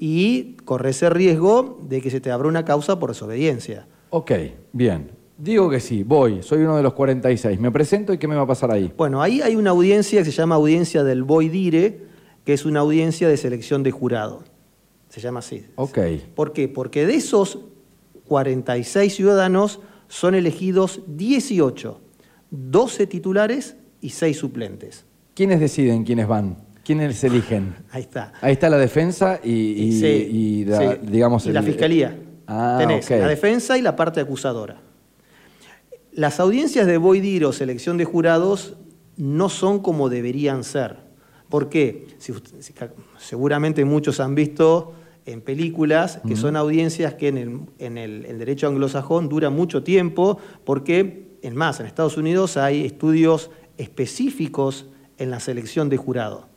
y 0.04 0.56
corres 0.64 1.00
el 1.04 1.12
riesgo 1.12 1.78
de 1.88 2.00
que 2.00 2.10
se 2.10 2.20
te 2.20 2.32
abra 2.32 2.48
una 2.48 2.64
causa 2.64 2.98
por 2.98 3.10
desobediencia. 3.10 3.86
Ok, 4.10 4.32
bien. 4.72 5.12
Digo 5.38 5.70
que 5.70 5.78
sí, 5.78 6.02
voy, 6.02 6.42
soy 6.42 6.62
uno 6.62 6.76
de 6.76 6.82
los 6.82 6.94
46. 6.94 7.60
Me 7.60 7.70
presento 7.70 8.12
y 8.12 8.18
¿qué 8.18 8.26
me 8.26 8.34
va 8.34 8.42
a 8.42 8.46
pasar 8.48 8.72
ahí? 8.72 8.92
Bueno, 8.96 9.22
ahí 9.22 9.42
hay 9.42 9.54
una 9.54 9.70
audiencia 9.70 10.24
que 10.24 10.32
se 10.32 10.32
llama 10.32 10.56
audiencia 10.56 11.04
del 11.04 11.22
Boy 11.22 11.48
Dire, 11.48 12.00
que 12.44 12.52
es 12.52 12.64
una 12.64 12.80
audiencia 12.80 13.28
de 13.28 13.36
selección 13.36 13.84
de 13.84 13.92
jurado. 13.92 14.42
Se 15.08 15.20
llama 15.20 15.38
así. 15.38 15.66
Ok. 15.76 15.98
¿Por 16.34 16.52
qué? 16.52 16.66
Porque 16.66 17.06
de 17.06 17.14
esos 17.14 17.60
46 18.26 19.14
ciudadanos 19.14 19.78
son 20.08 20.34
elegidos 20.34 21.02
18, 21.06 22.00
12 22.50 23.06
titulares 23.06 23.76
y 24.00 24.08
6 24.08 24.36
suplentes. 24.36 25.04
¿Quiénes 25.34 25.60
deciden 25.60 26.02
quiénes 26.02 26.26
van? 26.26 26.71
¿Quiénes 26.84 27.22
eligen? 27.24 27.74
Ahí 27.90 28.02
está. 28.02 28.32
Ahí 28.40 28.52
está 28.54 28.68
la 28.68 28.78
defensa 28.78 29.38
y, 29.42 29.50
y- 29.50 30.00
Sí, 30.00 30.06
y 30.06 30.64
la, 30.64 30.78
sí. 30.94 30.98
digamos... 31.02 31.46
Y 31.46 31.52
la 31.52 31.60
el- 31.60 31.66
fiscalía. 31.66 32.18
Ah, 32.46 32.76
Tenés 32.80 33.08
la 33.08 33.28
defensa 33.28 33.78
y 33.78 33.82
la 33.82 33.94
parte 33.94 34.20
acusadora. 34.20 34.80
Las 36.12 36.40
audiencias 36.40 36.86
de 36.86 36.98
Boidir 36.98 37.44
o 37.44 37.52
selección 37.52 37.96
de 37.96 38.04
jurados 38.04 38.74
no 39.16 39.48
son 39.48 39.78
como 39.80 40.08
deberían 40.08 40.64
ser. 40.64 40.96
¿Por 41.48 41.68
qué? 41.68 42.06
Si 42.18 42.32
si 42.60 42.74
seguramente 43.18 43.84
muchos 43.84 44.20
han 44.20 44.34
visto 44.34 44.94
en 45.24 45.40
películas 45.40 46.20
que 46.26 46.34
son 46.34 46.56
audiencias 46.56 47.14
que 47.14 47.28
en 47.28 47.38
el, 47.38 47.60
en 47.78 47.96
el- 47.96 48.26
el 48.26 48.38
derecho 48.38 48.66
anglosajón 48.66 49.28
dura 49.28 49.48
mucho 49.50 49.82
tiempo, 49.84 50.38
porque, 50.64 51.36
en 51.42 51.54
más, 51.54 51.78
en 51.78 51.86
Estados 51.86 52.16
Unidos 52.16 52.56
hay 52.56 52.84
estudios 52.84 53.50
específicos 53.78 54.86
en 55.18 55.30
la 55.30 55.38
selección 55.40 55.88
de 55.88 55.96
jurado. 55.96 56.48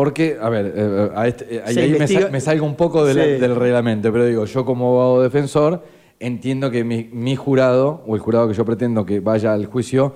Porque, 0.00 0.38
a 0.40 0.48
ver, 0.48 0.72
eh, 0.74 1.10
a 1.14 1.28
este- 1.28 1.56
eh, 1.56 1.62
ahí, 1.62 1.96
me, 2.32 2.40
salgo 2.40 2.64
un 2.64 2.74
poco 2.74 3.04
del, 3.04 3.16
Sí. 3.34 3.38
del 3.38 3.54
reglamento, 3.54 4.10
pero 4.10 4.24
digo, 4.24 4.46
yo 4.46 4.64
como 4.64 4.86
abogado 4.86 5.22
defensor 5.22 5.84
entiendo 6.18 6.70
que 6.70 6.84
mi, 6.84 7.04
mi 7.12 7.36
jurado, 7.36 8.02
o 8.06 8.14
el 8.14 8.20
jurado 8.22 8.48
que 8.48 8.54
yo 8.54 8.64
pretendo 8.64 9.04
que 9.04 9.20
vaya 9.20 9.52
al 9.52 9.66
juicio, 9.66 10.14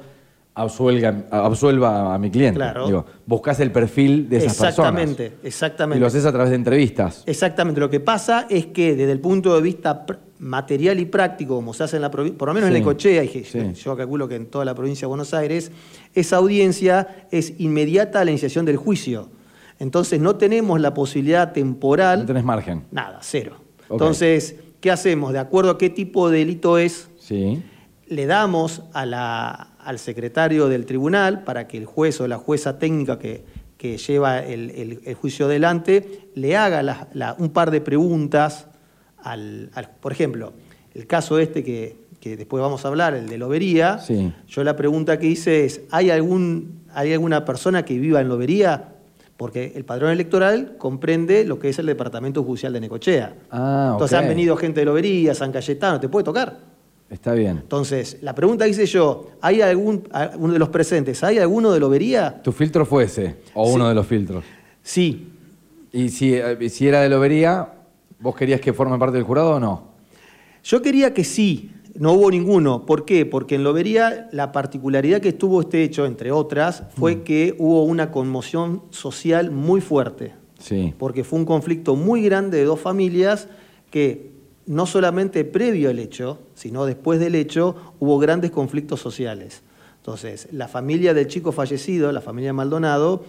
absuelga, 0.54 1.24
absuelva 1.30 2.14
a 2.14 2.18
mi 2.18 2.30
cliente. 2.30 2.56
Claro. 2.56 2.86
Digo, 2.86 3.04
buscas 3.26 3.60
el 3.60 3.72
perfil 3.72 4.26
de 4.30 4.38
esas 4.38 4.52
exactamente, 4.54 5.24
personas. 5.24 5.44
exactamente. 5.44 5.98
Y 5.98 6.00
lo 6.00 6.06
haces 6.06 6.24
a 6.24 6.32
través 6.32 6.48
de 6.48 6.56
entrevistas. 6.56 7.22
Exactamente, 7.26 7.78
lo 7.78 7.90
que 7.90 8.00
pasa 8.00 8.46
es 8.48 8.64
que 8.64 8.96
desde 8.96 9.12
el 9.12 9.20
punto 9.20 9.54
de 9.54 9.60
vista 9.60 10.06
material 10.38 10.98
y 10.98 11.04
práctico, 11.04 11.56
como 11.56 11.74
se 11.74 11.84
hace 11.84 11.96
en 11.96 12.02
la 12.02 12.10
provincia, 12.10 12.38
por 12.38 12.48
lo 12.48 12.54
menos 12.54 12.68
en 12.70 12.74
Sí, 12.76 12.80
Necochea, 12.80 13.22
y 13.22 13.28
sí. 13.44 13.72
yo 13.74 13.94
calculo 13.98 14.26
que 14.28 14.36
en 14.36 14.46
toda 14.46 14.64
la 14.64 14.74
provincia 14.74 15.02
de 15.02 15.08
Buenos 15.08 15.34
Aires, 15.34 15.70
esa 16.14 16.36
audiencia 16.36 17.26
es 17.30 17.52
inmediata 17.60 18.22
a 18.22 18.24
la 18.24 18.30
iniciación 18.30 18.64
del 18.64 18.78
juicio. 18.78 19.28
Entonces 19.78 20.20
no 20.20 20.36
tenemos 20.36 20.80
la 20.80 20.94
posibilidad 20.94 21.52
temporal, 21.52 22.20
No 22.20 22.26
tenés 22.26 22.44
margen. 22.44 22.84
nada, 22.90 23.18
cero. 23.22 23.56
Entonces, 23.90 24.56
¿qué 24.80 24.90
hacemos? 24.90 25.32
De 25.32 25.38
acuerdo 25.38 25.72
a 25.72 25.78
qué 25.78 25.90
tipo 25.90 26.30
de 26.30 26.38
delito 26.38 26.78
es, 26.78 27.08
Sí. 27.18 27.62
le 28.06 28.26
damos 28.26 28.82
a 28.92 29.04
la- 29.06 29.52
al 29.80 29.98
secretario 29.98 30.68
del 30.68 30.86
tribunal 30.86 31.44
para 31.44 31.66
que 31.66 31.76
el 31.76 31.84
juez 31.86 32.20
o 32.20 32.28
la 32.28 32.38
jueza 32.38 32.78
técnica 32.78 33.18
que, 33.18 33.44
que 33.76 33.98
lleva 33.98 34.38
el, 34.40 34.70
el- 34.70 35.00
el 35.04 35.14
juicio 35.14 35.46
adelante 35.46 36.28
le 36.34 36.56
haga 36.56 36.82
la- 36.82 37.08
la- 37.12 37.34
un 37.38 37.50
par 37.50 37.70
de 37.70 37.80
preguntas 37.80 38.66
al, 39.18 39.70
al- 39.74 39.90
Por 40.00 40.12
ejemplo, 40.12 40.52
el 40.94 41.06
caso 41.06 41.38
este 41.38 41.62
que, 41.64 41.96
que 42.20 42.36
después 42.36 42.62
vamos 42.62 42.84
a 42.84 42.88
hablar, 42.88 43.14
el 43.14 43.28
de 43.28 43.36
Lobería, 43.36 43.98
Sí. 43.98 44.32
yo 44.48 44.64
la 44.64 44.76
pregunta 44.76 45.18
que 45.18 45.26
hice 45.26 45.64
es, 45.66 45.82
¿hay, 45.90 46.10
algún, 46.10 46.80
¿hay 46.94 47.12
alguna 47.12 47.44
persona 47.44 47.84
que 47.84 47.98
viva 47.98 48.20
en 48.20 48.28
Lobería? 48.28 48.93
Porque 49.36 49.72
el 49.74 49.84
padrón 49.84 50.10
electoral 50.12 50.76
comprende 50.78 51.44
lo 51.44 51.58
que 51.58 51.68
es 51.68 51.78
el 51.80 51.86
Departamento 51.86 52.44
Judicial 52.44 52.72
de 52.72 52.80
Necochea. 52.80 53.34
Ah, 53.50 53.90
Entonces 53.92 54.16
han 54.16 54.28
venido 54.28 54.56
gente 54.56 54.80
de 54.80 54.86
Lobería, 54.86 55.34
San 55.34 55.50
Cayetano, 55.50 55.98
¿te 55.98 56.08
puede 56.08 56.24
tocar? 56.24 56.58
Está 57.10 57.32
bien. 57.34 57.58
Entonces, 57.58 58.18
la 58.22 58.34
pregunta 58.34 58.64
que 58.64 58.70
hice 58.70 58.86
yo, 58.86 59.30
¿hay 59.40 59.60
algún, 59.60 60.08
uno 60.38 60.52
de 60.52 60.58
los 60.58 60.68
presentes, 60.68 61.22
¿hay 61.24 61.38
alguno 61.38 61.72
de 61.72 61.80
Lobería? 61.80 62.40
¿Tu 62.42 62.52
filtro 62.52 62.86
fue 62.86 63.04
ese? 63.04 63.36
¿O 63.54 63.66
Sí. 63.66 63.72
uno 63.74 63.88
de 63.88 63.94
los 63.94 64.06
filtros? 64.06 64.44
Sí. 64.82 65.30
Y 65.92 66.08
si, 66.08 66.34
eh, 66.34 66.68
si 66.70 66.88
era 66.88 67.00
de 67.02 67.08
Lobería, 67.08 67.68
¿vos 68.20 68.34
querías 68.34 68.60
que 68.60 68.72
forme 68.72 68.98
parte 68.98 69.16
del 69.16 69.24
jurado 69.24 69.56
o 69.56 69.60
no? 69.60 69.88
Yo 70.62 70.80
quería 70.80 71.12
que 71.12 71.24
sí, 71.24 71.70
no 71.94 72.12
hubo 72.12 72.30
ninguno. 72.30 72.86
¿Por 72.86 73.04
qué? 73.04 73.24
Porque 73.26 73.54
en 73.54 73.64
Lobería 73.64 74.28
la 74.32 74.52
particularidad 74.52 75.20
que 75.20 75.32
tuvo 75.32 75.60
este 75.60 75.82
hecho, 75.82 76.06
entre 76.06 76.32
otras, 76.32 76.84
fue 76.96 77.22
que 77.22 77.54
hubo 77.58 77.84
una 77.84 78.10
conmoción 78.10 78.82
social 78.90 79.50
muy 79.50 79.80
fuerte. 79.80 80.34
Sí. 80.58 80.94
Porque 80.98 81.24
fue 81.24 81.38
un 81.38 81.44
conflicto 81.44 81.96
muy 81.96 82.22
grande 82.22 82.58
de 82.58 82.64
dos 82.64 82.80
familias 82.80 83.48
que 83.90 84.32
no 84.66 84.86
solamente 84.86 85.44
previo 85.44 85.90
al 85.90 85.98
hecho, 85.98 86.38
sino 86.54 86.86
después 86.86 87.20
del 87.20 87.34
hecho, 87.34 87.76
hubo 88.00 88.18
grandes 88.18 88.50
conflictos 88.50 89.00
sociales. 89.00 89.62
Entonces, 89.98 90.48
la 90.52 90.68
familia 90.68 91.14
del 91.14 91.28
chico 91.28 91.52
fallecido, 91.52 92.12
la 92.12 92.20
familia 92.20 92.52
Maldonado, 92.52 93.24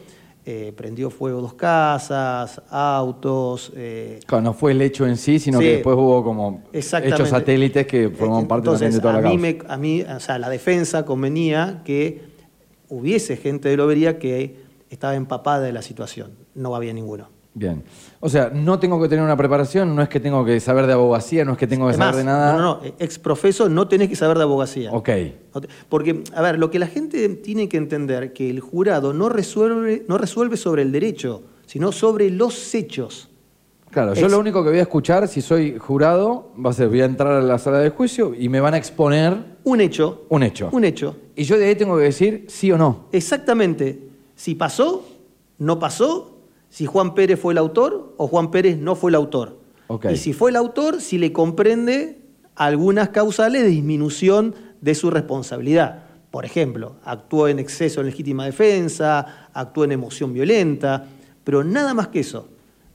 eh, 0.48 0.74
prendió 0.78 1.10
fuego 1.10 1.42
dos 1.42 1.56
casas, 1.56 2.62
autos. 2.70 3.72
eh, 3.75 4.20
Claro, 4.28 4.44
no 4.44 4.54
fue 4.54 4.74
el 4.74 4.82
hecho 4.82 5.08
en 5.08 5.18
sí, 5.18 5.40
sino 5.40 5.58
Sí. 5.60 5.66
que 5.66 5.72
después 5.74 5.96
hubo 5.98 6.24
como 6.24 6.64
hechos 6.72 7.30
satélites 7.30 7.88
que 7.88 8.10
formaban 8.10 8.48
parte 8.48 8.66
también 8.66 8.84
Entonces, 8.92 8.94
de 8.96 9.02
toda 9.02 9.14
la 9.14 9.20
a 9.20 9.22
mí, 9.34 9.38
causa. 9.54 9.68
me- 9.68 9.74
a 9.74 9.78
mí, 9.78 10.02
o 10.04 10.20
sea, 10.20 10.38
la 10.40 10.50
defensa 10.50 11.04
convenía 11.06 11.82
que 11.84 12.22
hubiese 12.90 13.38
gente 13.38 13.70
de 13.70 13.78
Lobería 13.78 14.20
que 14.20 14.64
estaba 14.92 15.16
empapada 15.16 15.62
de 15.62 15.74
la 15.74 15.82
situación. 15.82 16.32
No 16.54 16.75
había 16.75 16.94
ninguno. 16.94 17.30
Bien. 17.56 17.84
O 18.25 18.29
sea, 18.29 18.50
no 18.51 18.79
tengo 18.79 19.00
que 19.00 19.08
tener 19.08 19.24
una 19.24 19.38
preparación, 19.38 19.96
no 19.96 20.01
es 20.01 20.10
que 20.10 20.20
tengo 20.20 20.44
que 20.44 20.60
saber 20.60 20.88
de 20.88 20.94
abogacía, 20.94 21.46
no 21.46 21.51
es 21.51 21.60
que 21.60 21.67
tengo 21.67 21.88
que 21.88 21.94
saber 21.94 22.15
de 22.15 22.24
nada. 22.24 22.53
No, 22.53 22.60
no, 22.60 22.82
no, 22.82 22.94
ex 22.98 23.20
profeso 23.20 23.70
no 23.70 23.88
tenés 23.88 24.10
que 24.10 24.15
saber 24.15 24.38
de 24.38 24.44
abogacía. 24.44 24.91
Ok. 24.91 25.10
Porque, 25.89 26.24
a 26.34 26.41
ver, 26.41 26.58
lo 26.58 26.72
que 26.72 26.79
la 26.79 26.88
gente 26.88 27.29
tiene 27.29 27.70
que 27.70 27.77
entender 27.77 28.34
que 28.34 28.50
el 28.50 28.62
jurado 28.62 29.13
no 29.13 29.29
resuelve, 29.29 30.05
no 30.08 30.17
resuelve 30.17 30.58
sobre 30.58 30.82
el 30.82 30.91
derecho, 30.91 31.44
sino 31.67 31.91
sobre 31.91 32.32
los 32.32 32.74
hechos. 32.74 33.29
Claro, 33.91 34.15
yo 34.15 34.27
lo 34.27 34.39
único 34.39 34.63
que 34.63 34.72
voy 34.72 34.79
a 34.79 34.82
escuchar 34.82 35.27
si 35.27 35.41
soy 35.41 35.77
jurado 35.77 36.51
va 36.58 36.72
a 36.72 36.74
ser, 36.74 36.89
voy 36.89 37.01
a 37.01 37.05
entrar 37.05 37.32
a 37.32 37.41
la 37.41 37.60
sala 37.60 37.77
de 37.77 37.91
juicio 37.91 38.34
y 38.34 38.50
me 38.50 38.60
van 38.60 38.74
a 38.74 38.77
exponer 38.77 39.38
Un 39.65 39.82
hecho. 39.82 40.25
un 40.29 40.41
hecho. 40.41 40.70
Un 40.72 40.84
hecho. 40.84 41.15
Y 41.36 41.44
yo 41.44 41.60
de 41.60 41.67
ahí 41.67 41.75
tengo 41.75 41.96
que 41.96 42.05
decir 42.05 42.46
sí 42.48 42.72
o 42.72 42.77
no. 42.79 43.05
Exactamente. 43.12 44.10
Si 44.36 44.55
pasó, 44.55 45.05
no 45.60 45.77
pasó, 45.77 46.35
si 46.75 46.86
Juan 46.88 47.13
Pérez 47.13 47.39
fue 47.39 47.53
el 47.53 47.58
autor 47.58 48.13
o 48.17 48.27
Juan 48.27 48.51
Pérez 48.51 48.77
no 48.77 48.96
fue 48.96 49.10
el 49.10 49.15
autor. 49.15 49.60
Y 50.12 50.17
si 50.17 50.34
fue 50.34 50.50
el 50.50 50.58
autor, 50.58 51.00
si 51.00 51.17
le 51.17 51.32
comprende 51.32 52.20
algunas 52.53 53.10
causales 53.10 53.62
de 53.62 53.70
disminución 53.70 54.53
de 54.82 54.94
su 54.94 55.10
responsabilidad. 55.10 56.03
Por 56.32 56.44
ejemplo, 56.44 56.98
actuó 57.05 57.48
en 57.48 57.60
exceso 57.60 58.01
en 58.01 58.08
legítima 58.08 58.44
defensa, 58.44 59.48
actuó 59.53 59.86
en 59.86 59.94
emoción 59.94 60.34
violenta, 60.34 61.05
pero 61.46 61.63
nada 61.63 61.94
más 61.94 62.10
que 62.10 62.20
eso. 62.20 62.50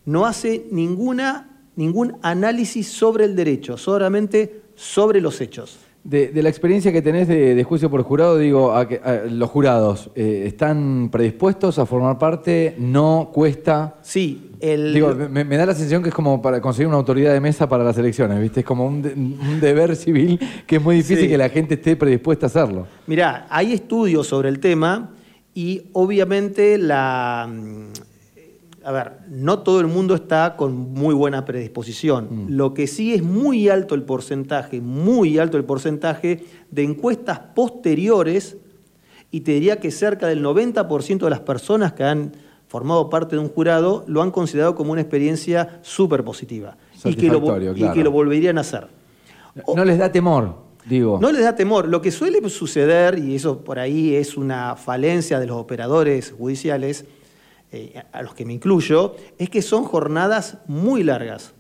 No 0.05 0.27
hace 0.27 0.67
ninguna, 0.71 1.63
ningún 1.75 2.19
análisis 2.21 2.87
sobre 2.87 3.25
el 3.25 3.35
derecho, 3.35 3.79
solamente 3.79 4.61
sobre 4.75 5.23
los 5.23 5.41
hechos. 5.41 5.79
De, 6.03 6.29
de 6.29 6.43
la 6.43 6.49
experiencia 6.49 6.91
que 6.93 7.03
tenés 7.03 7.29
de, 7.29 7.55
de 7.55 7.63
juicio 7.65 7.91
por 7.91 8.03
jurado, 8.03 8.39
digo, 8.39 8.73
a 8.75 8.89
que- 8.89 9.01
a 9.05 9.25
los 9.29 9.51
jurados, 9.51 10.11
eh, 10.15 10.45
¿están 10.47 11.11
predispuestos 11.13 11.79
a 11.79 11.85
formar 11.85 12.19
parte? 12.19 12.75
¿No 12.79 13.31
cuesta? 13.35 13.97
Sí, 14.01 14.51
el, 14.61 14.95
Digo, 14.95 15.15
me, 15.15 15.45
me 15.45 15.57
da 15.59 15.67
la 15.67 15.75
sensación 15.75 16.03
que 16.03 16.09
es 16.09 16.15
como 16.15 16.41
para 16.41 16.61
conseguir 16.63 16.87
una 16.89 16.97
autoridad 16.97 17.35
de 17.35 17.41
mesa 17.41 17.69
para 17.69 17.85
las 17.85 17.99
elecciones, 17.99 18.41
¿viste? 18.41 18.61
Es 18.61 18.67
como 18.67 18.87
un, 18.87 19.03
de- 19.03 19.13
un 19.13 19.61
deber 19.61 19.95
civil 19.95 20.41
que 20.67 20.77
es 20.77 20.83
muy 20.83 20.97
difícil 20.97 21.25
Sí. 21.25 21.29
que 21.29 21.37
la 21.37 21.51
gente 21.51 21.75
esté 21.75 21.95
predispuesta 21.97 22.47
a 22.47 22.49
hacerlo. 22.49 22.87
Mirá, 23.07 23.47
hay 23.51 23.75
estudios 23.75 24.27
sobre 24.27 24.49
el 24.49 24.59
tema 24.59 25.11
y 25.55 25.83
obviamente 25.93 26.79
la... 26.79 27.47
mm, 28.91 28.95
A 28.97 29.05
ver, 29.05 29.13
no 29.29 29.61
todo 29.61 29.81
el 29.81 29.87
mundo 29.87 30.15
está 30.15 30.57
con 30.57 30.75
muy 30.75 31.15
buena 31.15 31.45
predisposición. 31.45 32.47
Lo 32.49 32.75
que 32.75 32.87
sí 32.87 33.15
es 33.15 33.23
muy 33.23 33.69
alto 33.69 33.95
el 33.95 34.03
porcentaje, 34.03 34.81
muy 34.81 35.39
alto 35.39 35.57
el 35.57 35.65
porcentaje 35.65 36.45
de 36.71 36.83
encuestas 36.83 37.39
posteriores 37.55 38.57
y 39.31 39.41
te 39.41 39.53
diría 39.53 39.77
que 39.79 39.91
cerca 39.91 40.27
del 40.27 40.43
90% 40.45 41.19
de 41.21 41.31
las 41.31 41.41
personas 41.41 41.93
que 41.93 42.03
han 42.05 42.33
formado 42.67 43.09
parte 43.11 43.37
de 43.37 43.43
un 43.43 43.49
jurado 43.49 44.05
lo 44.07 44.23
han 44.23 44.31
considerado 44.31 44.75
como 44.75 44.93
una 44.93 45.01
experiencia 45.01 45.79
súper 45.83 46.23
positiva 46.25 46.77
y 47.05 47.15
que, 47.17 47.27
lo, 47.29 47.39
y 47.77 47.93
que 47.93 48.03
volverían 48.09 48.59
a 48.59 48.61
hacer. 48.63 48.87
O- 49.65 49.77
No 49.77 49.85
les 49.85 49.99
da 49.99 50.11
temor, 50.13 50.55
digo. 50.87 51.19
no 51.21 51.33
les 51.33 51.43
da 51.43 51.55
temor. 51.57 51.89
Lo 51.89 52.01
que 52.01 52.11
suele 52.13 52.49
suceder, 52.49 53.19
y 53.19 53.35
eso 53.35 53.59
por 53.65 53.79
ahí 53.79 54.15
es 54.15 54.37
una 54.37 54.77
falencia 54.77 55.41
de 55.41 55.47
los 55.47 55.57
operadores 55.57 56.33
judiciales, 56.37 57.05
eh, 57.73 58.03
a 58.13 58.23
los 58.23 58.35
que 58.35 58.45
me 58.45 58.53
incluyo, 58.53 59.15
es 59.39 59.49
que 59.51 59.63
son 59.63 59.85
jornadas 59.85 60.59
muy 60.67 61.03
largas. 61.03 61.53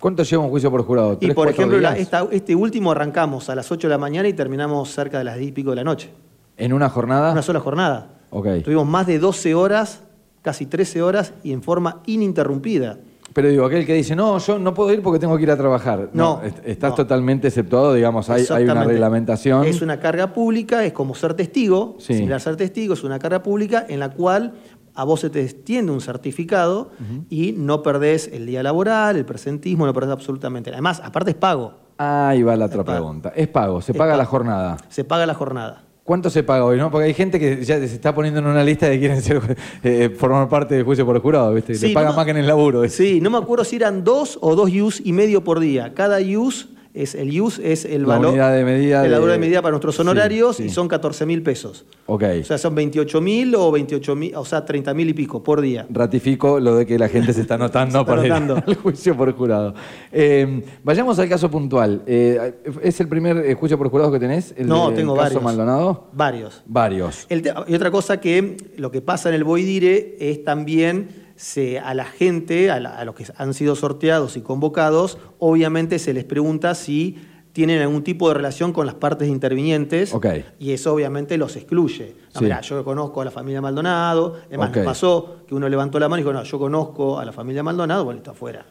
¿Cuánto 0.00 0.22
lleva 0.24 0.42
un 0.42 0.50
juicio 0.50 0.70
por 0.70 0.82
jurado? 0.84 1.12
Y 1.14 1.16
¿Tres, 1.26 1.34
por 1.34 1.48
ejemplo, 1.48 1.78
la- 1.78 1.90
días? 1.92 2.02
esta- 2.02 2.26
este 2.32 2.54
último 2.56 2.90
arrancamos 2.90 3.48
a 3.50 3.54
las 3.54 3.70
8 3.70 3.86
de 3.88 3.90
la 3.92 3.98
mañana 3.98 4.28
y 4.28 4.32
terminamos 4.32 4.90
cerca 4.92 5.18
de 5.18 5.24
las 5.24 5.36
10 5.36 5.48
y 5.50 5.52
pico 5.52 5.70
de 5.70 5.76
la 5.76 5.84
noche. 5.84 6.10
¿En 6.56 6.72
una 6.72 6.88
jornada? 6.88 7.32
Una 7.32 7.42
sola 7.42 7.60
jornada. 7.60 8.08
Ok. 8.30 8.46
Tuvimos 8.64 8.86
más 8.86 9.06
de 9.06 9.18
12 9.18 9.54
horas, 9.54 10.02
casi 10.42 10.66
13 10.66 11.02
horas, 11.02 11.34
y 11.44 11.52
en 11.52 11.62
forma 11.62 12.02
ininterrumpida. 12.06 12.98
Pero 13.32 13.48
digo, 13.48 13.64
aquel 13.64 13.86
que 13.86 13.94
dice, 13.94 14.14
no, 14.14 14.36
yo 14.38 14.58
no 14.58 14.74
puedo 14.74 14.92
ir 14.92 15.02
porque 15.02 15.18
tengo 15.18 15.36
que 15.38 15.44
ir 15.44 15.50
a 15.50 15.56
trabajar. 15.56 16.10
No, 16.12 16.42
est- 16.42 16.58
estás 16.66 16.90
no. 16.90 16.96
totalmente 16.96 17.48
exceptuado, 17.48 17.94
digamos, 17.94 18.28
hay, 18.28 18.44
hay 18.50 18.64
una 18.64 18.84
reglamentación. 18.84 19.64
Es 19.64 19.80
una 19.80 19.98
carga 20.00 20.34
pública, 20.34 20.84
es 20.84 20.92
como 20.92 21.14
ser 21.14 21.32
testigo, 21.34 21.96
Sí. 21.98 22.14
similar 22.14 22.36
a 22.36 22.40
ser 22.40 22.56
testigo, 22.56 22.92
es 22.92 23.04
una 23.04 23.18
carga 23.18 23.42
pública 23.42 23.86
en 23.88 24.00
la 24.00 24.10
cual 24.10 24.52
a 24.94 25.04
vos 25.04 25.20
se 25.20 25.30
te 25.30 25.42
extiende 25.42 25.90
un 25.92 26.00
certificado 26.00 26.90
y 27.30 27.52
no 27.52 27.82
perdés 27.82 28.28
el 28.32 28.46
día 28.46 28.62
laboral, 28.62 29.16
el 29.16 29.24
presentismo, 29.24 29.86
no 29.86 29.92
perdés 29.94 30.12
absolutamente. 30.12 30.70
Además, 30.70 31.00
aparte 31.04 31.30
es 31.30 31.36
pago. 31.36 31.74
Ahí 31.98 32.42
va 32.42 32.56
la 32.56 32.66
otra 32.66 32.80
Es 32.80 32.84
pago. 32.86 32.98
pregunta. 32.98 33.32
Es 33.36 33.48
pago, 33.48 33.80
se 33.80 33.92
Es 33.92 33.98
paga 33.98 34.12
la 34.16 34.24
pago. 34.24 34.30
jornada. 34.30 34.76
Se 34.88 35.04
paga 35.04 35.26
la 35.26 35.34
jornada. 35.34 35.84
¿Cuánto 36.04 36.30
se 36.30 36.42
paga 36.42 36.64
hoy? 36.64 36.78
no? 36.78 36.90
Porque 36.90 37.06
hay 37.06 37.14
gente 37.14 37.38
que 37.38 37.64
ya 37.64 37.78
se 37.78 37.84
está 37.84 38.12
poniendo 38.12 38.40
en 38.40 38.46
una 38.46 38.64
lista 38.64 38.88
de 38.88 38.98
quieren 38.98 39.22
ser, 39.22 39.40
eh, 39.84 40.10
formar 40.18 40.48
parte 40.48 40.74
del 40.74 40.84
juicio 40.84 41.06
por 41.06 41.14
el 41.14 41.22
jurado, 41.22 41.54
¿viste? 41.54 41.74
Sí, 41.76 41.88
Le 41.88 41.94
pagan 41.94 42.10
no- 42.10 42.16
más 42.16 42.24
que 42.24 42.32
en 42.32 42.38
el 42.38 42.46
laburo. 42.48 42.88
Sí, 42.88 43.20
no 43.20 43.30
me 43.30 43.38
acuerdo 43.38 43.64
si 43.64 43.76
eran 43.76 44.02
dos 44.02 44.36
o 44.40 44.56
dos 44.56 44.68
use 44.74 45.00
y 45.04 45.12
medio 45.12 45.44
por 45.44 45.60
día. 45.60 45.94
Cada 45.94 46.18
use 46.18 46.66
es 46.94 47.14
el 47.14 47.40
use 47.40 47.72
es 47.72 47.84
el 47.86 48.02
La 48.02 48.08
valor 48.08 48.28
unidad 48.32 48.54
de 48.54 48.64
medida 48.64 49.06
la 49.08 49.18
de- 49.18 49.26
de 49.26 49.38
medida 49.38 49.62
para 49.62 49.70
nuestros 49.72 49.98
honorarios 50.00 50.56
sí. 50.56 50.64
y 50.64 50.68
son 50.68 50.88
14 50.88 51.24
mil 51.26 51.42
pesos. 51.42 51.86
Ok. 52.06 52.22
O 52.42 52.44
sea, 52.44 52.58
son 52.58 52.74
28 52.74 53.20
mil 53.20 53.54
o 53.54 53.70
28 53.72 54.14
mil, 54.14 54.34
o 54.36 54.44
sea, 54.44 54.64
30 54.64 54.92
mil 54.92 55.08
y 55.08 55.14
pico 55.14 55.42
por 55.42 55.60
día. 55.62 55.86
Ratifico 55.90 56.60
lo 56.60 56.76
de 56.76 56.84
que 56.84 56.98
la 56.98 57.08
gente 57.08 57.32
se 57.32 57.40
está 57.40 57.54
anotando 57.56 57.92
Se 57.92 57.98
está 58.02 58.10
para 58.14 58.26
ir 58.26 58.32
anotando. 58.32 58.64
al 58.70 58.74
juicio 58.76 59.16
por 59.16 59.32
jurado. 59.32 59.74
Eh, 60.12 60.62
vayamos 60.84 61.18
al 61.18 61.28
caso 61.28 61.50
puntual. 61.50 62.02
Eh, 62.06 62.54
¿Es 62.82 63.00
el 63.00 63.08
primer 63.08 63.38
eh, 63.38 63.54
juicio 63.54 63.78
por 63.78 63.88
jurado 63.88 64.12
que 64.12 64.18
tenés? 64.18 64.52
¿El 64.56 64.66
No, 64.68 64.88
del 64.88 64.96
tengo 64.96 65.14
caso 65.14 65.24
varios. 65.24 65.42
Maldonado? 65.42 66.08
Varios. 66.12 66.62
Varios. 66.66 67.26
El 67.30 67.42
y 67.68 67.74
otra 67.74 67.90
cosa 67.90 68.20
que 68.20 68.56
lo 68.76 68.90
que 68.90 69.00
pasa 69.00 69.28
en 69.30 69.36
el 69.36 69.44
Boidire 69.44 70.16
es 70.20 70.44
también 70.44 71.08
se, 71.42 71.80
a 71.80 71.92
la 71.92 72.04
gente, 72.04 72.70
a, 72.70 72.78
la- 72.78 72.96
a 72.96 73.04
los 73.04 73.16
que 73.16 73.24
han 73.36 73.52
sido 73.52 73.74
sorteados 73.74 74.36
y 74.36 74.42
convocados, 74.42 75.18
obviamente 75.40 75.98
se 75.98 76.14
les 76.14 76.22
pregunta 76.24 76.72
si 76.76 77.18
tienen 77.52 77.82
algún 77.82 78.04
tipo 78.04 78.28
de 78.28 78.34
relación 78.34 78.72
con 78.72 78.86
las 78.86 78.94
partes 78.94 79.28
intervinientes 79.28 80.14
y 80.60 80.70
eso 80.70 80.94
obviamente 80.94 81.36
los 81.36 81.56
excluye. 81.56 82.14
No, 82.34 82.38
Sí. 82.38 82.44
mirá, 82.44 82.60
yo 82.60 82.84
conozco 82.84 83.20
a 83.20 83.24
la 83.24 83.32
familia 83.32 83.60
Maldonado, 83.60 84.36
es 84.48 84.56
más, 84.56 84.70
Ok. 84.70 84.76
nos 84.76 84.84
pasó 84.86 85.36
que 85.48 85.54
uno 85.56 85.68
levantó 85.68 85.98
la 85.98 86.08
mano 86.08 86.20
y 86.20 86.22
dijo, 86.22 86.32
no, 86.32 86.44
yo 86.44 86.58
conozco 86.60 87.18
a 87.18 87.24
la 87.24 87.32
familia 87.32 87.62
Maldonado, 87.64 88.04
bueno, 88.04 88.18
está 88.18 88.30
afuera. 88.30 88.64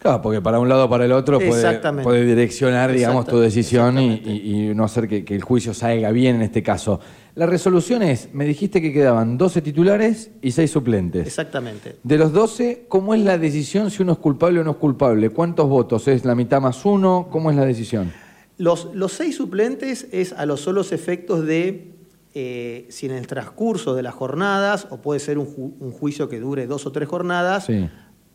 Claro, 0.00 0.20
porque 0.20 0.42
para 0.42 0.58
un 0.58 0.68
lado 0.68 0.84
o 0.86 0.90
para 0.90 1.04
el 1.06 1.12
otro 1.12 1.38
puede, 1.38 2.24
direccionar, 2.26 2.92
digamos, 2.92 3.24
tu 3.26 3.38
decisión 3.38 3.98
y, 3.98 4.14
exactamente. 4.14 4.30
y- 4.48 4.70
y 4.70 4.74
no 4.74 4.84
hacer 4.84 5.08
que, 5.08 5.24
que 5.24 5.34
el 5.36 5.42
juicio 5.42 5.72
salga 5.72 6.10
bien 6.10 6.36
en 6.36 6.42
este 6.42 6.62
caso. 6.62 7.00
La 7.36 7.44
resolución 7.46 8.02
es, 8.02 8.30
me 8.32 8.46
dijiste 8.46 8.80
que 8.80 8.92
quedaban 8.94 9.36
12 9.36 9.60
titulares 9.60 10.30
y 10.40 10.52
6 10.52 10.70
suplentes. 10.70 11.26
Exactamente. 11.26 11.96
De 12.02 12.16
los 12.16 12.32
12, 12.32 12.86
¿cómo 12.88 13.12
es 13.14 13.20
la 13.20 13.36
decisión 13.36 13.90
si 13.90 14.02
uno 14.02 14.12
es 14.12 14.18
culpable 14.18 14.60
o 14.60 14.64
no 14.64 14.70
es 14.72 14.76
culpable? 14.78 15.28
¿Cuántos 15.30 15.68
votos? 15.68 16.08
¿Es 16.08 16.24
la 16.24 16.34
mitad 16.34 16.62
más 16.62 16.84
uno? 16.86 17.28
¿Cómo 17.30 17.50
es 17.50 17.56
la 17.56 17.66
decisión? 17.66 18.10
Los, 18.56 18.88
los 18.94 19.12
seis 19.12 19.36
suplentes 19.36 20.08
es 20.12 20.32
a 20.32 20.46
los 20.46 20.60
solos 20.62 20.92
efectos 20.92 21.44
de 21.46 21.92
eh, 22.32 22.86
si 22.88 23.04
en 23.04 23.12
el 23.12 23.26
transcurso 23.26 23.94
de 23.94 24.02
las 24.02 24.14
jornadas, 24.14 24.86
o 24.90 24.98
puede 25.02 25.20
ser 25.20 25.36
un, 25.38 25.46
ju- 25.46 25.74
un 25.78 25.92
juicio 25.92 26.30
que 26.30 26.40
dure 26.40 26.66
dos 26.66 26.86
o 26.86 26.92
tres 26.92 27.06
jornadas, 27.08 27.66
Sí. 27.66 27.86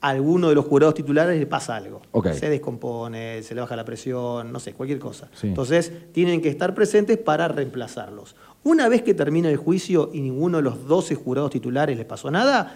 A 0.02 0.10
alguno 0.10 0.50
de 0.50 0.56
los 0.56 0.66
jurados 0.66 0.96
titulares 0.96 1.40
le 1.40 1.46
pasa 1.46 1.76
algo. 1.76 2.02
Se 2.34 2.50
descompone, 2.50 3.44
se 3.44 3.54
le 3.54 3.62
baja 3.62 3.76
la 3.76 3.86
presión, 3.86 4.52
no 4.52 4.60
sé, 4.60 4.74
cualquier 4.74 4.98
cosa. 5.00 5.30
Sí. 5.34 5.48
Entonces, 5.48 5.92
tienen 6.12 6.42
que 6.42 6.50
estar 6.50 6.74
presentes 6.74 7.18
para 7.20 7.48
reemplazarlos. 7.48 8.36
Una 8.64 8.90
vez 8.90 9.04
que 9.04 9.14
termina 9.14 9.50
el 9.50 9.58
juicio 9.58 10.10
y 10.14 10.22
ninguno 10.22 10.58
de 10.58 10.64
los 10.64 10.88
12 10.88 11.16
jurados 11.16 11.52
titulares 11.52 11.98
le 11.98 12.06
pasó 12.06 12.32
nada, 12.32 12.74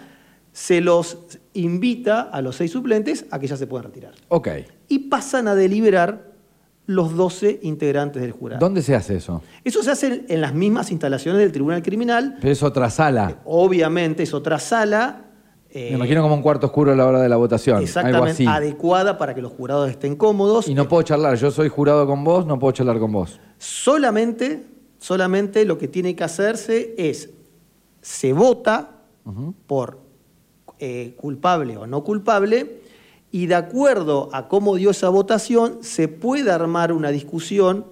se 0.52 0.80
los 0.80 1.18
invita 1.54 2.20
a 2.22 2.40
los 2.40 2.56
seis 2.56 2.70
suplentes 2.70 3.26
a 3.30 3.38
que 3.38 3.46
ya 3.46 3.56
se 3.56 3.66
puedan 3.66 3.86
retirar 3.86 4.12
Ok. 4.28 4.48
y 4.88 5.00
pasan 5.00 5.48
a 5.48 5.54
deliberar 5.54 6.32
los 6.86 7.14
12 7.16 7.58
integrantes 7.62 8.22
del 8.22 8.30
jurado. 8.30 8.60
¿Dónde 8.60 8.80
se 8.80 8.94
hace 8.94 9.16
eso? 9.16 9.42
Eso 9.64 9.82
se 9.82 9.90
hace 9.90 10.24
en 10.28 10.40
las 10.40 10.54
mismas 10.54 10.92
instalaciones 10.92 11.40
del 11.42 11.50
Tribunal 11.52 11.82
Criminal. 11.82 12.36
Pero 12.40 12.52
es 12.52 12.62
otra 12.62 12.88
sala. 12.90 13.40
Obviamente 13.44 14.22
es 14.22 14.32
otra 14.32 14.58
sala. 14.60 15.24
Eh, 15.70 15.90
Me 15.90 15.96
imagino 15.96 16.22
como 16.22 16.34
un 16.34 16.42
cuarto 16.42 16.66
oscuro 16.66 16.92
a 16.92 16.96
la 16.96 17.06
hora 17.06 17.20
de 17.20 17.28
la 17.28 17.36
votación. 17.36 17.76
Algo 17.76 17.86
Exactamente, 17.86 18.30
así. 18.30 18.46
adecuada 18.46 19.18
para 19.18 19.34
que 19.34 19.42
los 19.42 19.52
jurados 19.52 19.90
estén 19.90 20.16
cómodos. 20.16 20.68
Y 20.68 20.74
no 20.74 20.88
puedo 20.88 21.02
charlar. 21.02 21.36
Yo 21.36 21.50
soy 21.50 21.68
jurado 21.68 22.06
con 22.06 22.24
vos, 22.24 22.46
no 22.46 22.58
puedo 22.58 22.72
charlar 22.72 22.98
con 22.98 23.12
vos. 23.12 23.40
Solamente, 23.58 24.64
solamente 24.98 25.64
lo 25.64 25.78
que 25.78 25.88
tiene 25.88 26.14
que 26.14 26.24
hacerse 26.24 26.94
es, 26.96 27.30
se 28.00 28.32
vota 28.32 28.90
por 29.66 29.98
eh, 30.78 31.14
culpable 31.16 31.76
o 31.76 31.86
no 31.86 32.04
culpable, 32.04 32.82
y 33.32 33.46
de 33.46 33.54
acuerdo 33.54 34.28
a 34.32 34.48
cómo 34.48 34.76
dio 34.76 34.90
esa 34.90 35.08
votación, 35.08 35.78
se 35.82 36.06
puede 36.08 36.50
armar 36.50 36.92
una 36.92 37.10
discusión 37.10 37.86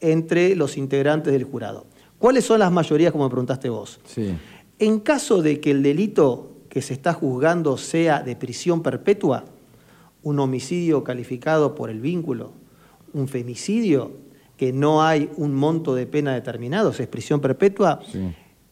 entre 0.00 0.56
los 0.56 0.76
integrantes 0.76 1.32
del 1.32 1.44
jurado. 1.44 1.86
¿Cuáles 2.18 2.44
son 2.44 2.58
las 2.58 2.72
mayorías, 2.72 3.12
como 3.12 3.24
me 3.24 3.30
preguntaste 3.30 3.68
vos? 3.68 4.00
Sí. 4.04 4.34
En 4.78 5.00
caso 5.00 5.42
de 5.42 5.60
que 5.60 5.70
el 5.70 5.82
delito 5.82 6.49
que 6.70 6.80
se 6.80 6.94
está 6.94 7.12
juzgando 7.12 7.76
sea 7.76 8.22
de 8.22 8.34
prisión 8.36 8.82
perpetua, 8.82 9.44
un 10.22 10.38
homicidio 10.38 11.04
calificado 11.04 11.74
por 11.74 11.90
el 11.90 12.00
vínculo, 12.00 12.52
un 13.12 13.28
femicidio, 13.28 14.12
que 14.56 14.72
no 14.72 15.02
hay 15.02 15.30
un 15.36 15.54
monto 15.54 15.94
de 15.94 16.06
pena 16.06 16.32
determinado, 16.32 16.90
es 16.90 17.06
prisión 17.08 17.40
perpetua, 17.40 18.00
Sí. 18.10 18.20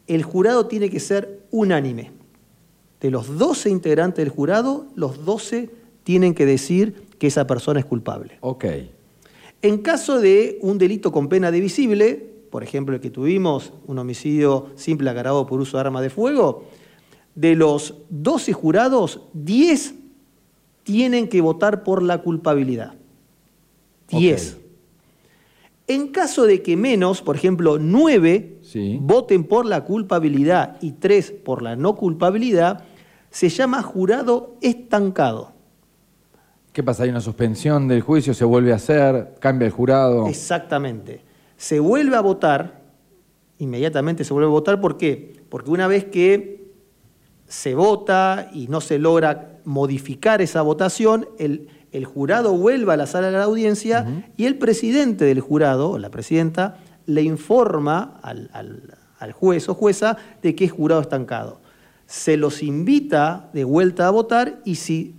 el 0.07 0.23
jurado 0.23 0.65
tiene 0.67 0.89
que 0.89 0.99
ser 0.99 1.41
unánime. 1.51 2.11
De 3.01 3.11
los 3.11 3.37
12 3.37 3.69
integrantes 3.69 4.23
del 4.23 4.29
jurado, 4.33 4.85
los 4.95 5.25
12 5.25 5.69
tienen 6.03 6.33
que 6.33 6.45
decir 6.45 7.03
que 7.17 7.27
esa 7.27 7.45
persona 7.47 7.79
es 7.79 7.85
culpable. 7.85 8.37
Ok. 8.41 8.65
En 9.61 9.79
caso 9.79 10.19
de 10.21 10.57
un 10.61 10.77
delito 10.77 11.11
con 11.11 11.27
pena 11.27 11.51
divisible, 11.51 12.29
por 12.49 12.63
ejemplo 12.63 12.95
el 12.95 13.01
que 13.01 13.09
tuvimos, 13.09 13.73
un 13.87 13.99
homicidio 13.99 14.67
simple 14.75 15.09
agravado 15.09 15.45
por 15.45 15.59
uso 15.59 15.77
de 15.77 15.81
arma 15.81 16.01
de 16.01 16.09
fuego, 16.09 16.63
de 17.39 17.55
los 17.55 17.93
12 18.09 18.51
jurados, 18.51 19.21
10 19.33 19.93
tienen 20.83 21.29
que 21.29 21.39
votar 21.39 21.83
por 21.83 22.03
la 22.03 22.17
culpabilidad. 22.17 22.95
10. 24.09 24.53
Ok. 24.55 24.59
En 25.87 26.09
caso 26.09 26.45
de 26.45 26.61
que 26.61 26.75
menos, 26.75 27.21
por 27.21 27.37
ejemplo, 27.37 27.77
9 27.79 28.57
Sí. 28.61 28.99
voten 29.01 29.45
por 29.45 29.65
la 29.65 29.85
culpabilidad 29.85 30.75
y 30.81 30.91
3 30.91 31.31
por 31.31 31.61
la 31.61 31.77
no 31.77 31.95
culpabilidad, 31.95 32.83
se 33.29 33.47
llama 33.47 33.81
jurado 33.83 34.57
estancado. 34.61 35.53
¿Qué 36.73 36.83
pasa? 36.83 37.03
¿Hay 37.03 37.09
una 37.09 37.21
suspensión 37.21 37.87
del 37.87 38.01
juicio? 38.01 38.33
¿Se 38.33 38.43
vuelve 38.43 38.73
a 38.73 38.75
hacer? 38.75 39.35
¿Cambia 39.39 39.65
el 39.65 39.71
jurado? 39.71 40.27
Exactamente. 40.27 41.21
Se 41.55 41.79
vuelve 41.79 42.17
a 42.17 42.21
votar, 42.21 42.81
inmediatamente 43.59 44.25
se 44.25 44.33
vuelve 44.33 44.47
a 44.47 44.51
votar, 44.51 44.81
¿por 44.81 44.97
qué? 44.97 45.41
Porque 45.49 45.71
una 45.71 45.87
vez 45.87 46.03
que 46.05 46.58
se 47.49 47.75
vota 47.75 48.49
y 48.53 48.67
no 48.69 48.79
se 48.79 48.97
logra 48.99 49.57
modificar 49.65 50.41
esa 50.41 50.61
votación, 50.61 51.27
el, 51.37 51.67
el 51.91 52.05
jurado 52.05 52.53
vuelve 52.55 52.93
a 52.93 52.97
la 52.97 53.05
sala 53.07 53.27
de 53.31 53.33
la 53.37 53.43
audiencia 53.43 54.23
y 54.37 54.45
el 54.45 54.57
presidente 54.57 55.25
del 55.25 55.41
jurado, 55.41 55.89
o 55.91 55.97
la 55.97 56.09
presidenta, 56.09 56.77
le 57.05 57.23
informa 57.23 58.19
al, 58.23 58.49
al- 58.53 58.93
al 59.19 59.31
juez 59.33 59.67
o 59.67 59.73
jueza 59.73 60.15
de 60.41 60.55
que 60.55 60.63
es 60.65 60.71
jurado 60.71 61.01
estancado. 61.01 61.59
Se 62.05 62.37
los 62.37 62.63
invita 62.63 63.49
de 63.51 63.65
vuelta 63.65 64.07
a 64.07 64.11
votar 64.11 64.59
y 64.63 64.75
si 64.75 65.13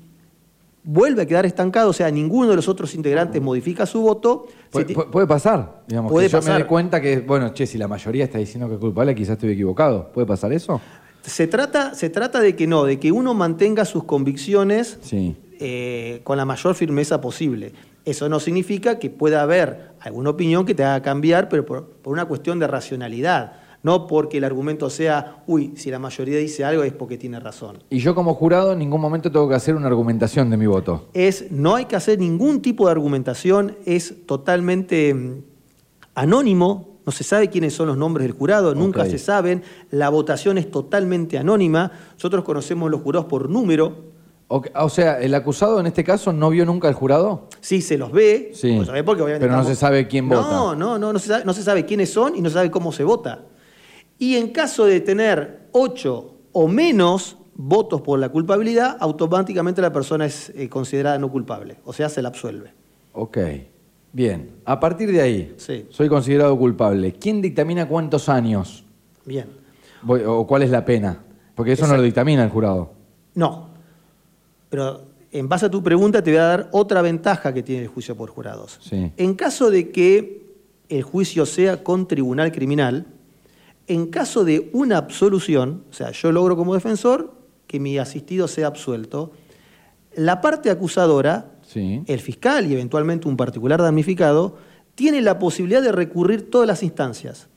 vuelve 0.83 1.23
a 1.23 1.27
quedar 1.27 1.45
estancado, 1.45 1.91
o 1.91 1.93
sea, 1.93 2.11
ninguno 2.11 2.49
de 2.51 2.57
los 2.57 2.67
otros 2.69 2.95
integrantes 2.95 3.43
modifica 3.43 3.85
su 3.85 4.01
voto, 4.01 4.47
Puede, 4.71 5.27
pasar, 5.27 5.83
digamos. 5.89 6.11
Puede 6.13 6.27
que 6.29 6.33
yo 6.33 6.39
me 6.39 6.43
pasar. 6.43 6.59
dé 6.63 6.67
cuenta 6.67 7.01
que, 7.01 7.19
bueno, 7.21 7.53
che, 7.53 7.67
si 7.67 7.77
la 7.77 7.89
mayoría 7.89 8.25
está 8.25 8.39
diciendo 8.39 8.69
que 8.69 8.75
es 8.75 8.81
culpable, 8.81 9.15
quizás 9.17 9.33
estoy 9.33 9.51
equivocado. 9.51 10.11
¿Puede 10.13 10.27
pasar 10.29 10.53
eso? 10.53 10.81
Se 11.23 11.47
trata, 11.47 11.95
se 11.95 12.11
trata 12.11 12.41
de 12.41 12.57
que 12.57 12.67
no, 12.67 12.85
de 12.85 12.99
que 12.99 13.13
uno 13.13 13.35
mantenga 13.35 13.85
sus 13.85 14.05
convicciones 14.05 14.99
Sí. 15.03 15.37
eh, 15.61 16.21
con 16.25 16.37
la 16.37 16.45
mayor 16.45 16.75
firmeza 16.75 17.21
posible. 17.21 17.73
Eso 18.05 18.29
no 18.29 18.41
significa 18.41 18.99
que 18.99 19.11
pueda 19.11 19.43
haber 19.43 19.91
alguna 20.01 20.31
opinión 20.31 20.65
que 20.65 20.75
te 20.75 20.83
haga 20.85 21.03
cambiar, 21.03 21.49
pero 21.51 21.67
por, 21.67 21.85
por 21.87 22.13
una 22.15 22.25
cuestión 22.25 22.59
de 22.59 22.67
racionalidad, 22.67 23.53
no 23.83 24.07
porque 24.07 24.39
el 24.39 24.45
argumento 24.45 24.89
sea, 24.91 25.43
uy, 25.47 25.73
si 25.77 25.91
la 25.91 25.99
mayoría 25.99 26.39
dice 26.39 26.65
algo 26.65 26.83
es 26.83 26.93
porque 26.95 27.19
tiene 27.19 27.39
razón. 27.41 27.83
Y 27.91 27.99
yo 27.99 28.15
como 28.15 28.35
jurado 28.35 28.73
en 28.73 28.79
ningún 28.79 29.01
momento 29.01 29.31
tengo 29.31 29.49
que 29.49 29.55
hacer 29.55 29.75
una 29.75 29.87
argumentación 29.89 30.49
de 30.51 30.57
mi 30.57 30.67
voto. 30.67 31.09
Es, 31.13 31.51
no 31.51 31.77
hay 31.77 31.85
que 31.85 31.97
hacer 31.97 32.19
ningún 32.19 32.63
tipo 32.63 32.87
de 32.87 32.93
argumentación, 32.93 33.77
es 33.85 34.27
totalmente 34.27 35.13
mm, 35.15 35.43
anónimo, 36.15 36.90
no 37.11 37.17
se 37.17 37.25
sabe 37.25 37.51
quiénes 37.51 37.75
son 37.75 37.89
los 37.89 37.97
nombres 37.97 38.25
del 38.25 38.37
jurado, 38.37 38.73
nunca 38.73 39.05
se 39.05 39.19
saben, 39.19 39.65
la 39.91 40.11
votación 40.11 40.59
es 40.59 40.71
totalmente 40.71 41.39
anónima, 41.39 41.91
nosotros 42.13 42.45
conocemos 42.45 42.89
los 42.89 43.01
jurados 43.01 43.27
por 43.27 43.51
número, 43.51 44.13
O, 44.47 44.63
o 44.77 44.89
sea, 44.89 45.21
el 45.21 45.35
acusado 45.35 45.81
en 45.81 45.87
este 45.87 46.05
caso 46.05 46.33
no 46.33 46.51
vio 46.51 46.65
nunca 46.65 46.87
al 46.87 46.95
jurado. 46.95 47.49
Sí, 47.61 47.83
se 47.83 47.99
los 47.99 48.13
ve, 48.13 48.53
Sí, 48.55 48.75
pues, 48.77 48.87
¿sabés? 48.87 49.03
porque 49.03 49.23
obviamente 49.23 49.45
pero 49.45 49.57
no 49.61 49.65
se 49.65 49.75
sabe 49.75 50.07
quién 50.07 50.29
no, 50.29 50.37
vota. 50.37 50.51
No, 50.77 50.99
no, 50.99 51.13
no 51.13 51.19
se 51.19 51.27
sabe, 51.27 51.45
no 51.45 51.53
se 51.53 51.63
sabe 51.65 51.85
quiénes 51.85 52.13
son 52.13 52.37
y 52.37 52.41
no 52.41 52.49
se 52.49 52.55
sabe 52.55 52.71
cómo 52.71 52.93
se 52.93 53.03
vota. 53.03 53.41
Y 54.19 54.37
en 54.37 54.51
caso 54.51 54.85
de 54.87 55.01
tener 55.01 55.69
ocho 55.73 56.37
o 56.53 56.69
menos 56.69 57.39
votos 57.57 58.03
por 58.03 58.21
la 58.21 58.29
culpabilidad, 58.29 58.97
automáticamente 59.01 59.83
la 59.83 59.93
persona 59.93 60.27
es 60.27 60.51
eh, 60.55 60.69
considerada 60.69 61.19
no 61.19 61.29
culpable, 61.29 61.79
o 61.85 61.93
sea, 61.93 62.09
se 62.09 62.23
la 62.23 62.29
absuelve. 62.29 62.73
Ok. 63.15 63.39
Bien. 64.13 64.51
A 64.65 64.81
partir 64.81 65.13
de 65.13 65.21
ahí, 65.21 65.55
Sí. 65.57 65.87
soy 65.91 66.09
considerado 66.09 66.57
culpable. 66.59 67.13
¿Quién 67.13 67.41
dictamina 67.41 67.87
cuántos 67.89 68.29
años? 68.29 68.85
Bien. 69.25 69.47
Voy- 70.03 70.23
¿O 70.27 70.47
cuál 70.47 70.63
es 70.63 70.71
la 70.71 70.85
pena? 70.85 71.23
Porque 71.55 71.73
eso 71.73 71.87
no 71.87 71.97
lo 71.97 72.03
dictamina 72.03 72.43
el 72.43 72.51
jurado. 72.51 72.93
No. 73.35 73.69
Pero 74.69 75.03
en 75.31 75.49
base 75.49 75.67
a 75.67 75.71
tu 75.71 75.83
pregunta 75.83 76.23
te 76.23 76.31
voy 76.31 76.39
a 76.39 76.45
dar 76.45 76.69
otra 76.73 77.03
ventaja 77.03 77.53
que 77.55 77.63
tiene 77.63 77.83
el 77.83 77.89
juicio 77.89 78.17
por 78.17 78.31
jurados. 78.31 78.79
Sí. 78.83 79.13
En 79.17 79.35
caso 79.35 79.71
de 79.71 79.91
que 79.91 80.43
el 80.89 81.03
juicio 81.03 81.47
sea 81.47 81.85
con 81.85 82.09
tribunal 82.09 82.51
criminal, 82.51 83.07
en 83.87 84.07
caso 84.07 84.45
de 84.45 84.71
una 84.73 84.97
absolución, 84.97 85.85
o 85.91 85.93
sea, 85.93 86.11
yo 86.13 86.33
logro 86.33 86.57
como 86.57 86.75
defensor 86.75 87.33
que 87.67 87.79
mi 87.79 87.99
asistido 87.99 88.49
sea 88.49 88.67
absuelto, 88.69 89.33
la 90.17 90.41
parte 90.41 90.71
acusadora, 90.71 91.53
Sí. 91.73 92.03
el 92.07 92.19
fiscal 92.21 92.67
y 92.67 92.73
eventualmente 92.73 93.29
un 93.29 93.37
particular 93.37 93.81
damnificado, 93.81 94.57
tiene 94.97 95.21
la 95.21 95.39
posibilidad 95.39 95.81
de 95.81 95.93
recurrir 95.93 96.51
todas 96.51 96.67
las 96.67 96.83
instancias. 96.83 97.49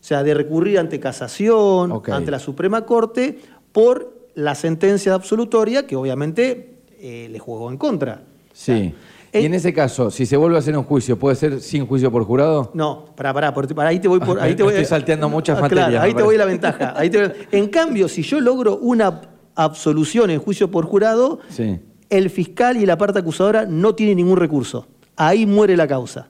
O 0.00 0.06
sea, 0.06 0.22
de 0.22 0.34
recurrir 0.34 0.78
ante 0.78 1.00
casación, 1.00 2.02
ante 2.12 2.30
la 2.30 2.38
Suprema 2.38 2.84
Corte, 2.84 3.38
por 3.72 4.28
la 4.34 4.54
sentencia 4.54 5.14
absolutoria 5.14 5.86
que 5.86 5.96
obviamente 5.96 6.76
eh, 7.00 7.28
le 7.30 7.38
jugó 7.38 7.70
en 7.70 7.78
contra. 7.78 8.22
Sí. 8.52 8.94
Y 9.32 9.46
en 9.46 9.54
ese 9.54 9.72
caso, 9.72 10.10
si 10.10 10.26
se 10.26 10.36
vuelve 10.36 10.56
a 10.56 10.58
hacer 10.60 10.76
un 10.76 10.84
juicio, 10.84 11.18
¿puede 11.18 11.34
ser 11.36 11.60
sin 11.62 11.86
juicio 11.86 12.12
por 12.12 12.24
jurado? 12.24 12.70
No, 12.74 13.06
pará, 13.16 13.32
pará, 13.32 13.54
pará, 13.54 13.88
ahí 13.88 13.98
te 13.98 14.06
voy 14.06 14.20
por. 14.20 14.38
Ahí 14.42 14.54
te 14.54 14.62
voy, 14.62 14.72
estoy 14.74 14.84
salteando 14.84 15.28
muchas 15.30 15.58
materias, 15.60 16.02
ahí 16.02 16.12
te 16.14 16.22
voy 16.22 16.36
la 16.36 16.44
ventaja. 16.44 16.92
ahí 16.96 17.08
te 17.10 17.26
voy- 17.26 17.36
En 17.52 17.68
cambio, 17.68 18.06
si 18.08 18.22
yo 18.22 18.38
logro 18.38 18.76
una 18.76 19.22
absolución 19.54 20.30
en 20.30 20.40
juicio 20.40 20.70
por 20.70 20.84
jurado, 20.84 21.40
Sí. 21.48 21.80
El 22.10 22.30
fiscal 22.30 22.76
y 22.76 22.86
la 22.86 22.96
parte 22.98 23.18
acusadora 23.18 23.66
no 23.66 23.94
tienen 23.94 24.16
ningún 24.16 24.36
recurso. 24.36 24.86
Ahí 25.16 25.46
muere 25.46 25.76
la 25.76 25.86
causa. 25.86 26.28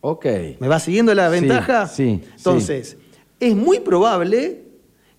Ok. 0.00 0.26
¿Me 0.58 0.68
va 0.68 0.78
siguiendo 0.80 1.14
la 1.14 1.28
ventaja? 1.28 1.86
sí, 1.86 2.20
sí. 2.22 2.28
Entonces, 2.36 2.96
es 3.40 3.54
muy 3.56 3.80
probable 3.80 4.62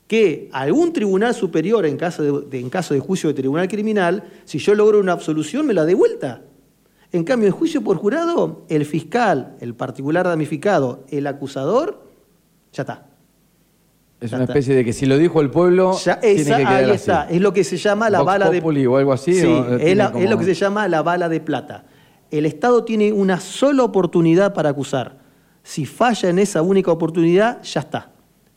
que 0.07 0.49
algún 0.51 0.91
tribunal 0.93 1.33
superior, 1.33 1.85
en 1.85 1.97
caso 1.97 2.21
de, 2.23 2.47
de- 2.49 2.59
en 2.59 2.69
caso 2.69 2.93
de 2.93 2.99
juicio 2.99 3.29
de 3.29 3.33
tribunal 3.33 3.67
criminal, 3.67 4.23
si 4.45 4.59
yo 4.59 4.75
logro 4.75 4.99
una 4.99 5.13
absolución, 5.13 5.65
me 5.65 5.73
la 5.73 5.85
dé 5.85 5.93
vuelta. 5.95 6.41
En 7.11 7.23
cambio, 7.23 7.47
en 7.47 7.53
juicio 7.53 7.81
por 7.81 7.97
jurado, 7.97 8.65
el 8.69 8.85
fiscal, 8.85 9.55
el 9.61 9.75
particular 9.75 10.25
damnificado, 10.27 11.05
el 11.09 11.27
acusador, 11.27 12.03
ya 12.73 12.81
está. 12.83 13.07
Es 14.23 14.31
una 14.31 14.43
especie 14.45 14.73
de 14.75 14.85
que 14.85 14.93
si 14.93 15.05
lo 15.05 15.17
dijo 15.17 15.41
el 15.41 15.49
pueblo, 15.49 15.97
Ya, 16.03 16.19
tiene 16.19 16.41
esa- 16.41 16.57
que 16.57 16.63
quedar 16.63 16.75
ahí 16.75 16.83
así. 16.85 16.93
está. 16.95 17.27
Es 17.29 17.41
lo 17.41 17.51
que 17.53 17.63
se 17.63 17.77
llama 17.77 18.09
la 18.09 18.19
Vox 18.19 18.25
bala 18.27 18.49
de 18.49 18.87
o 18.87 18.97
algo 18.97 19.11
así, 19.13 19.33
Sí, 19.33 19.45
o 19.45 19.73
es, 19.75 19.77
tiene 19.79 19.95
la- 19.95 20.11
como- 20.11 20.23
es 20.23 20.29
lo 20.29 20.37
que 20.37 20.45
se 20.45 20.53
llama 20.53 20.87
la 20.87 21.01
bala 21.01 21.27
de 21.29 21.39
plata. 21.41 21.83
El 22.31 22.45
Estado 22.45 22.83
tiene 22.83 23.11
una 23.11 23.39
sola 23.39 23.83
oportunidad 23.83 24.53
para 24.53 24.69
acusar. 24.69 25.17
Si 25.61 25.85
falla 25.85 26.29
en 26.29 26.39
esa 26.39 26.61
única 26.61 26.91
oportunidad, 26.91 27.61
ya 27.63 27.81
está. 27.81 28.09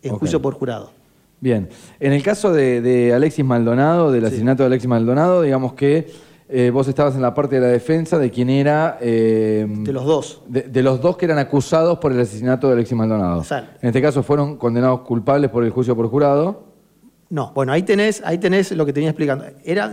En 0.02 0.14
juicio 0.14 0.40
por 0.40 0.54
jurado. 0.54 0.92
Bien, 1.40 1.68
en 2.00 2.12
el 2.12 2.22
caso 2.22 2.52
de, 2.52 2.80
de 2.80 3.12
Alexis 3.12 3.44
Maldonado, 3.44 4.10
del 4.12 4.24
asesinato 4.24 4.62
de 4.62 4.68
Alexis 4.68 4.88
Maldonado, 4.88 5.42
digamos 5.42 5.74
que 5.74 6.06
eh, 6.48 6.70
vos 6.70 6.86
estabas 6.88 7.14
en 7.16 7.22
la 7.22 7.34
parte 7.34 7.56
de 7.56 7.60
la 7.62 7.66
defensa 7.68 8.18
de 8.18 8.30
quien 8.30 8.50
era... 8.50 8.98
eh, 9.00 9.66
De 9.68 9.92
los 9.92 10.04
dos. 10.04 10.42
de, 10.46 10.62
de 10.62 10.82
los 10.82 11.00
dos 11.00 11.16
que 11.16 11.24
eran 11.24 11.38
acusados 11.38 11.98
por 11.98 12.12
el 12.12 12.20
asesinato 12.20 12.68
de 12.68 12.74
Alexis 12.74 12.96
Maldonado. 12.96 13.40
Exacto. 13.40 13.78
En 13.82 13.88
este 13.88 14.00
caso 14.02 14.22
fueron 14.22 14.56
condenados 14.56 15.00
culpables 15.00 15.50
por 15.50 15.64
el 15.64 15.70
juicio 15.70 15.96
por 15.96 16.08
jurado. 16.08 16.64
No, 17.28 17.50
bueno, 17.54 17.72
ahí 17.72 17.82
tenés, 17.82 18.22
ahí 18.24 18.38
tenés 18.38 18.70
lo 18.72 18.86
que 18.86 18.92
tenía 18.92 19.10
explicando. 19.10 19.44
Era, 19.64 19.92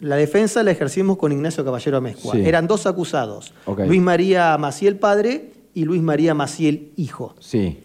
la 0.00 0.16
defensa 0.16 0.62
la 0.62 0.70
ejercimos 0.72 1.16
con 1.16 1.32
Ignacio 1.32 1.64
Caballero 1.64 1.96
Amezcua. 1.96 2.34
Sí. 2.34 2.42
Eran 2.46 2.66
dos 2.66 2.84
acusados. 2.86 3.54
Luis 3.86 4.02
María 4.02 4.58
Maciel 4.58 4.96
padre 4.96 5.52
y 5.72 5.84
Luis 5.86 6.02
María 6.02 6.34
Maciel 6.34 6.92
hijo. 6.96 7.34
Sí, 7.40 7.80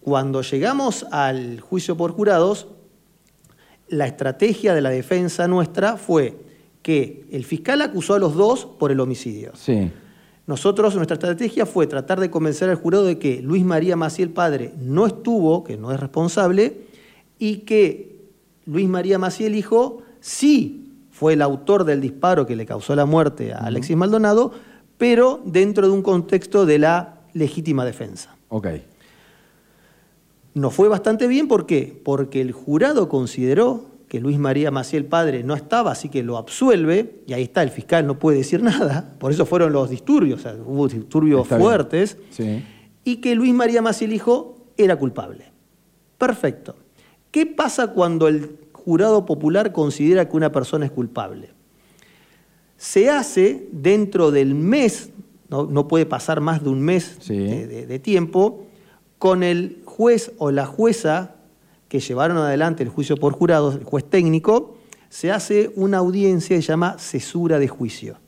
Cuando 0.00 0.42
llegamos 0.42 1.06
al 1.12 1.60
juicio 1.60 1.96
por 1.96 2.10
jurados, 2.12 2.66
la 3.88 4.06
estrategia 4.06 4.74
de 4.74 4.80
la 4.80 4.90
defensa 4.90 5.46
nuestra 5.46 5.96
fue 5.96 6.36
que 6.88 7.26
el 7.30 7.44
fiscal 7.44 7.82
acusó 7.82 8.14
a 8.14 8.18
los 8.18 8.34
dos 8.34 8.64
por 8.64 8.90
el 8.90 8.98
homicidio. 9.00 9.52
sí, 9.54 9.90
Nosotros, 10.46 10.94
nuestra 10.94 11.16
estrategia 11.16 11.66
fue 11.66 11.86
tratar 11.86 12.18
de 12.18 12.30
convencer 12.30 12.70
al 12.70 12.76
jurado 12.76 13.04
de 13.04 13.18
que 13.18 13.42
Luis 13.42 13.62
María 13.62 13.94
Maciel 13.94 14.30
padre 14.30 14.72
no 14.80 15.06
estuvo, 15.06 15.64
que 15.64 15.76
no 15.76 15.92
es 15.92 16.00
responsable, 16.00 16.86
y 17.38 17.58
que 17.58 18.16
Luis 18.64 18.88
María 18.88 19.18
Maciel 19.18 19.54
hijo 19.54 20.00
sí 20.20 20.94
fue 21.10 21.34
el 21.34 21.42
autor 21.42 21.84
del 21.84 22.00
disparo 22.00 22.46
que 22.46 22.56
le 22.56 22.64
causó 22.64 22.96
la 22.96 23.04
muerte 23.04 23.52
a 23.52 23.58
Alexis 23.58 23.94
Maldonado, 23.94 24.52
pero 24.96 25.42
dentro 25.44 25.88
de 25.88 25.92
un 25.92 26.00
contexto 26.00 26.64
de 26.64 26.78
la 26.78 27.18
legítima 27.34 27.84
defensa. 27.84 28.34
ok. 28.48 28.68
Nos 30.54 30.72
fue 30.72 30.88
bastante 30.88 31.26
bien, 31.26 31.48
¿por 31.48 31.66
qué? 31.66 32.00
Porque 32.02 32.40
el 32.40 32.52
jurado 32.52 33.10
consideró 33.10 33.87
que 34.08 34.20
Luis 34.20 34.38
María 34.38 34.70
Maciel 34.70 35.04
padre 35.04 35.42
no 35.44 35.54
estaba, 35.54 35.92
así 35.92 36.08
que 36.08 36.22
lo 36.22 36.38
absuelve, 36.38 37.20
y 37.26 37.34
ahí 37.34 37.42
está, 37.42 37.62
el 37.62 37.70
fiscal 37.70 38.06
no 38.06 38.18
puede 38.18 38.38
decir 38.38 38.62
nada, 38.62 39.14
por 39.18 39.30
eso 39.32 39.44
fueron 39.44 39.72
los 39.72 39.90
disturbios, 39.90 40.40
o 40.40 40.42
sea, 40.42 40.54
hubo 40.64 40.88
disturbios 40.88 41.42
Está 41.42 41.58
fuertes, 41.58 42.16
Sí. 42.30 42.64
y 43.04 43.16
que 43.16 43.34
Luis 43.34 43.52
María 43.52 43.82
Maciel 43.82 44.12
hijo 44.14 44.56
era 44.76 44.96
culpable. 44.96 45.52
Perfecto. 46.16 46.74
¿Qué 47.30 47.44
pasa 47.46 47.88
cuando 47.88 48.28
el 48.28 48.56
jurado 48.72 49.26
popular 49.26 49.72
considera 49.72 50.28
que 50.28 50.36
una 50.36 50.50
persona 50.52 50.86
es 50.86 50.90
culpable? 50.90 51.50
Se 52.76 53.10
hace 53.10 53.68
dentro 53.72 54.30
del 54.30 54.54
mes, 54.54 55.10
no, 55.50 55.66
no 55.66 55.88
puede 55.88 56.06
pasar 56.06 56.40
más 56.40 56.62
de 56.62 56.70
un 56.70 56.80
mes 56.80 57.16
Sí. 57.20 57.36
de, 57.36 57.66
de- 57.66 57.86
de 57.86 57.98
tiempo, 57.98 58.64
con 59.18 59.42
el 59.42 59.82
juez 59.84 60.32
o 60.38 60.50
la 60.52 60.64
jueza 60.64 61.34
que 61.88 62.00
llevaron 62.00 62.36
adelante 62.36 62.82
el 62.82 62.88
juicio 62.88 63.16
por 63.16 63.32
jurados, 63.32 63.76
el 63.76 63.84
juez 63.84 64.04
técnico, 64.04 64.76
se 65.08 65.32
hace 65.32 65.72
una 65.74 65.98
audiencia 65.98 66.56
que 66.56 66.62
se 66.62 66.68
llama 66.68 66.98
cesura 66.98 67.58
de 67.58 67.68
juicio. 67.68 68.18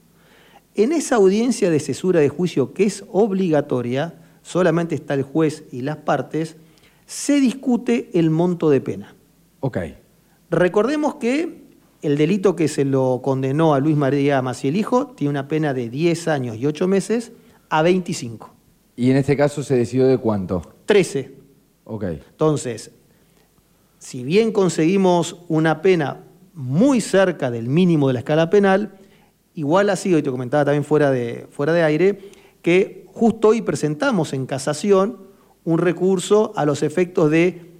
En 0.74 0.92
esa 0.92 1.16
audiencia 1.16 1.70
de 1.70 1.80
cesura 1.80 2.20
de 2.20 2.28
juicio, 2.28 2.72
que 2.72 2.84
es 2.84 3.04
obligatoria, 3.10 4.14
solamente 4.42 4.94
está 4.94 5.14
el 5.14 5.22
juez 5.22 5.64
y 5.72 5.82
las 5.82 5.98
partes, 5.98 6.56
se 7.06 7.40
discute 7.40 8.10
el 8.14 8.30
monto 8.30 8.70
de 8.70 8.80
pena. 8.80 9.14
Ok. 9.60 9.78
Recordemos 10.48 11.16
que 11.16 11.60
el 12.02 12.16
delito 12.16 12.56
que 12.56 12.68
se 12.68 12.84
lo 12.84 13.20
condenó 13.22 13.74
a 13.74 13.80
Luis 13.80 13.96
María 13.96 14.40
Maciel 14.42 14.76
Hijo 14.76 15.08
tiene 15.08 15.30
una 15.30 15.48
pena 15.48 15.74
de 15.74 15.90
10 15.90 16.28
años 16.28 16.56
y 16.56 16.66
8 16.66 16.88
meses 16.88 17.32
a 17.68 17.82
25. 17.82 18.54
Y 18.96 19.10
en 19.10 19.16
este 19.16 19.36
caso 19.36 19.62
se 19.62 19.76
decidió 19.76 20.06
de 20.06 20.18
cuánto. 20.18 20.62
13. 20.86 21.34
Ok. 21.84 22.04
Entonces, 22.04 22.92
si 24.00 24.24
bien 24.24 24.50
conseguimos 24.50 25.36
una 25.46 25.82
pena 25.82 26.24
muy 26.54 27.02
cerca 27.02 27.50
del 27.50 27.68
mínimo 27.68 28.08
de 28.08 28.14
la 28.14 28.20
escala 28.20 28.48
penal, 28.48 28.98
igual 29.54 29.90
ha 29.90 29.96
sido, 29.96 30.18
y 30.18 30.22
te 30.22 30.30
comentaba 30.30 30.64
también 30.64 30.84
fuera 30.84 31.10
de, 31.10 31.46
fuera 31.50 31.74
de 31.74 31.82
aire, 31.82 32.30
que 32.62 33.04
justo 33.12 33.48
hoy 33.48 33.60
presentamos 33.60 34.32
en 34.32 34.46
casación 34.46 35.18
un 35.64 35.78
recurso 35.78 36.52
a 36.56 36.64
los 36.64 36.82
efectos 36.82 37.30
de 37.30 37.72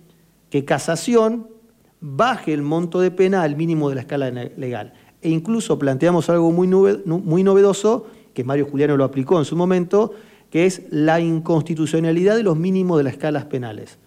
que 0.50 0.66
casación 0.66 1.48
baje 2.02 2.52
el 2.52 2.60
monto 2.60 3.00
de 3.00 3.10
pena 3.10 3.42
al 3.42 3.56
mínimo 3.56 3.88
de 3.88 3.94
la 3.94 4.02
escala 4.02 4.30
legal. 4.30 4.92
E 5.22 5.30
incluso 5.30 5.78
planteamos 5.78 6.28
algo 6.28 6.52
muy, 6.52 6.68
muy 6.68 7.42
novedoso, 7.42 8.06
que 8.34 8.44
Mario 8.44 8.66
Juliano 8.70 8.98
lo 8.98 9.04
aplicó 9.04 9.38
en 9.38 9.46
su 9.46 9.56
momento, 9.56 10.12
que 10.50 10.66
es 10.66 10.82
la 10.90 11.18
inconstitucionalidad 11.18 12.36
de 12.36 12.42
los 12.42 12.58
mínimos 12.58 12.98
de 12.98 13.04
las 13.04 13.14
escalas 13.14 13.46
penales. 13.46 13.98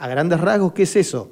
A 0.00 0.08
grandes 0.08 0.40
rasgos, 0.40 0.72
¿qué 0.72 0.84
es 0.84 0.96
eso? 0.96 1.30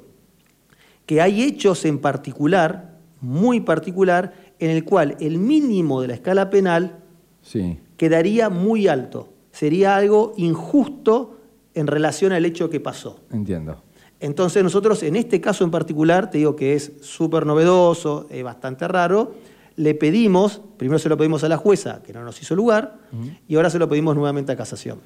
Que 1.07 1.21
hay 1.21 1.41
hechos 1.41 1.85
en 1.85 1.97
particular, 1.97 2.99
muy 3.19 3.61
particular, 3.61 4.33
en 4.59 4.69
el 4.69 4.85
cual 4.85 5.17
el 5.19 5.39
mínimo 5.39 6.01
de 6.01 6.07
la 6.09 6.13
escala 6.13 6.51
penal 6.51 6.99
Sí. 7.41 7.79
quedaría 7.97 8.49
muy 8.49 8.87
alto. 8.87 9.29
Sería 9.51 9.95
algo 9.95 10.33
injusto 10.37 11.39
en 11.73 11.87
relación 11.87 12.31
al 12.31 12.45
hecho 12.45 12.69
que 12.69 12.79
pasó. 12.79 13.21
Entiendo. 13.31 13.81
Entonces 14.19 14.61
nosotros 14.63 15.01
en 15.01 15.15
este 15.15 15.41
caso 15.41 15.63
en 15.63 15.71
particular, 15.71 16.29
te 16.29 16.37
digo 16.37 16.55
que 16.55 16.75
es 16.75 16.91
súper 17.01 17.47
novedoso, 17.47 18.27
es 18.29 18.43
bastante 18.43 18.87
raro, 18.87 19.33
le 19.77 19.95
pedimos, 19.95 20.61
primero 20.77 20.99
se 20.99 21.09
lo 21.09 21.17
pedimos 21.17 21.43
a 21.43 21.49
la 21.49 21.57
jueza, 21.57 22.03
que 22.03 22.13
no 22.13 22.23
nos 22.23 22.39
hizo 22.39 22.53
lugar, 22.55 22.99
y 23.47 23.55
ahora 23.55 23.71
se 23.71 23.79
lo 23.79 23.89
pedimos 23.89 24.15
nuevamente 24.15 24.51
a 24.51 24.55
casación. 24.57 24.99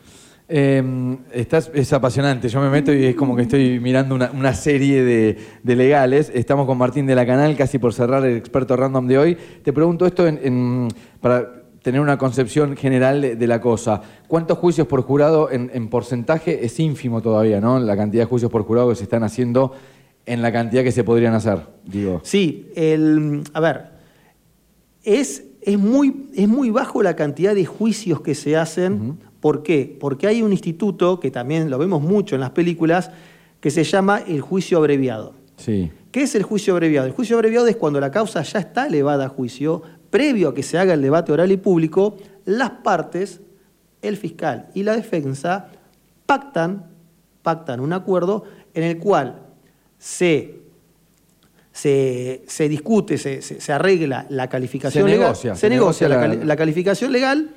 Eh, 0.50 1.18
estás- 1.32 1.72
es 1.74 1.94
apasionante, 1.94 2.50
yo 2.50 2.60
me 2.62 2.70
meto 2.70 2.94
y 2.94 3.06
es 3.06 3.16
como 3.16 3.36
que 3.36 3.44
estoy 3.44 3.80
mirando 3.80 4.14
una, 4.14 4.30
una 4.32 4.54
serie 4.54 5.04
de, 5.04 5.38
de 5.64 5.76
legales. 5.76 6.32
Estamos 6.34 6.66
con 6.66 6.78
Martín 6.78 7.06
de 7.06 7.16
la 7.16 7.26
Canal, 7.26 7.56
casi 7.56 7.78
por 7.80 7.94
cerrar 7.94 8.26
el 8.26 8.36
experto 8.38 8.76
random 8.76 9.08
de 9.08 9.18
hoy. 9.18 9.38
Te 9.64 9.72
pregunto 9.72 10.06
esto 10.06 10.28
en- 10.28 10.40
en- 10.44 10.88
para 11.22 11.64
tener 11.82 12.02
una 12.02 12.18
concepción 12.18 12.76
general 12.78 13.22
de, 13.22 13.36
de 13.36 13.48
la 13.48 13.60
cosa. 13.62 14.02
¿Cuántos 14.28 14.58
juicios 14.58 14.86
por 14.88 15.02
jurado 15.02 15.50
en, 15.52 15.72
en 15.74 15.88
porcentaje? 15.90 16.66
Es 16.66 16.80
ínfimo 16.80 17.22
todavía, 17.22 17.60
¿no? 17.62 17.80
La 17.80 17.96
cantidad 17.98 18.24
de 18.24 18.28
juicios 18.28 18.52
por 18.52 18.64
jurado 18.64 18.90
que 18.90 18.96
se 18.96 19.04
están 19.04 19.24
haciendo 19.24 19.74
en 20.26 20.42
la 20.42 20.52
cantidad 20.52 20.84
que 20.84 20.92
se 20.94 21.04
podrían 21.04 21.34
hacer, 21.34 21.60
digo. 21.86 22.22
Sí, 22.24 22.70
el, 22.76 23.44
a 23.54 23.60
ver, 23.60 23.82
es, 25.04 25.44
es, 25.62 25.78
muy, 25.78 26.30
es 26.36 26.48
muy 26.48 26.70
bajo 26.70 27.02
la 27.04 27.16
cantidad 27.16 27.56
de 27.56 27.66
juicios 27.66 28.22
que 28.22 28.36
se 28.36 28.56
hacen. 28.56 29.18
¿Por 29.44 29.62
qué? 29.62 29.98
Porque 30.00 30.26
hay 30.28 30.42
un 30.42 30.54
instituto, 30.54 31.20
que 31.20 31.30
también 31.30 31.70
lo 31.70 31.78
vemos 31.78 32.02
mucho 32.02 32.36
en 32.36 32.40
las 32.40 32.52
películas, 32.52 33.12
que 33.60 33.72
se 33.72 33.84
llama 33.84 34.22
el 34.26 34.40
juicio 34.40 34.78
abreviado. 34.78 35.34
Sí. 35.58 35.92
¿Qué 36.14 36.22
es 36.22 36.34
el 36.36 36.44
juicio 36.44 36.72
abreviado? 36.72 37.08
El 37.08 37.12
juicio 37.12 37.36
abreviado 37.36 37.68
es 37.68 37.76
cuando 37.76 38.00
la 38.00 38.10
causa 38.10 38.42
ya 38.42 38.60
está 38.60 38.88
elevada 38.88 39.26
a 39.26 39.28
juicio, 39.28 39.82
previo 40.10 40.48
a 40.48 40.54
que 40.56 40.64
se 40.64 40.78
haga 40.78 40.94
el 40.94 41.02
debate 41.02 41.34
oral 41.34 41.52
y 41.52 41.58
público, 41.58 42.16
las 42.46 42.70
partes, 42.70 43.42
el 44.02 44.16
fiscal 44.16 44.70
y 44.74 44.84
la 44.84 44.96
defensa, 44.96 45.68
pactan, 46.26 46.86
pactan 47.42 47.82
un 47.82 47.92
acuerdo 47.92 48.46
en 48.74 48.84
el 48.84 48.98
cual 48.98 49.42
se, 49.98 50.56
se, 51.74 52.44
se 52.48 52.70
discute, 52.70 53.18
se, 53.18 53.42
se- 53.42 53.74
arregla 53.74 54.26
la 54.30 54.48
calificación 54.48 55.04
Se 55.04 55.10
legal. 55.10 55.28
negocia, 55.28 55.56
se, 55.56 55.70
negocia 55.70 56.08
la 56.08 56.56
calificación 56.56 57.12
legal, 57.12 57.50